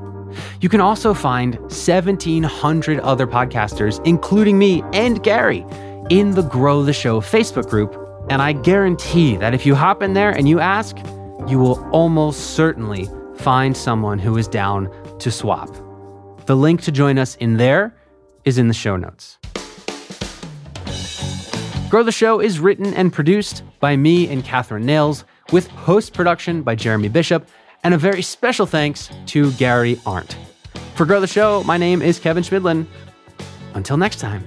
You 0.61 0.69
can 0.69 0.81
also 0.81 1.15
find 1.15 1.59
1,700 1.61 3.01
other 3.01 3.27
podcasters, 3.27 4.05
including 4.05 4.59
me 4.59 4.83
and 4.93 5.23
Gary, 5.23 5.65
in 6.11 6.33
the 6.33 6.43
Grow 6.43 6.83
the 6.83 6.93
Show 6.93 7.21
Facebook 7.21 7.69
group. 7.69 7.97
And 8.31 8.41
I 8.41 8.53
guarantee 8.53 9.37
that 9.37 9.55
if 9.55 9.67
you 9.67 9.75
hop 9.75 10.03
in 10.03 10.15
there 10.15 10.31
and 10.31 10.49
you 10.49 10.61
ask, 10.61 10.97
you 11.47 11.59
will 11.59 11.85
almost 11.91 12.55
certainly 12.55 13.09
find 13.37 13.77
someone 13.77 14.19
who 14.19 14.37
is 14.37 14.49
down 14.49 14.91
to 15.19 15.31
swap. 15.31 15.69
The 16.47 16.57
link 16.57 16.83
to 16.83 16.93
join 16.93 17.19
us 17.19 17.37
in 17.37 17.57
there 17.57 17.95
is 18.45 18.59
in 18.59 18.69
the 18.69 18.75
show 18.75 18.97
notes. 18.97 19.39
Grow 21.95 22.03
the 22.03 22.11
Show 22.11 22.41
is 22.41 22.59
written 22.59 22.93
and 22.95 23.13
produced 23.13 23.63
by 23.79 23.95
me 23.95 24.29
and 24.29 24.45
Catherine 24.45 24.85
Nails, 24.85 25.25
with 25.53 25.69
post 25.69 26.13
production 26.13 26.65
by 26.65 26.75
Jeremy 26.75 27.07
Bishop, 27.07 27.49
and 27.85 27.95
a 27.95 27.97
very 27.97 28.21
special 28.21 28.67
thanks 28.67 29.11
to 29.27 29.53
Gary 29.53 30.01
Arndt. 30.05 30.37
For 30.97 31.07
Grow 31.07 31.21
the 31.21 31.29
Show, 31.29 31.63
my 31.63 31.77
name 31.77 32.03
is 32.03 32.19
Kevin 32.19 32.43
Chemidlin. 32.43 32.89
Until 33.75 33.97
next 33.97 34.19
time. 34.19 34.45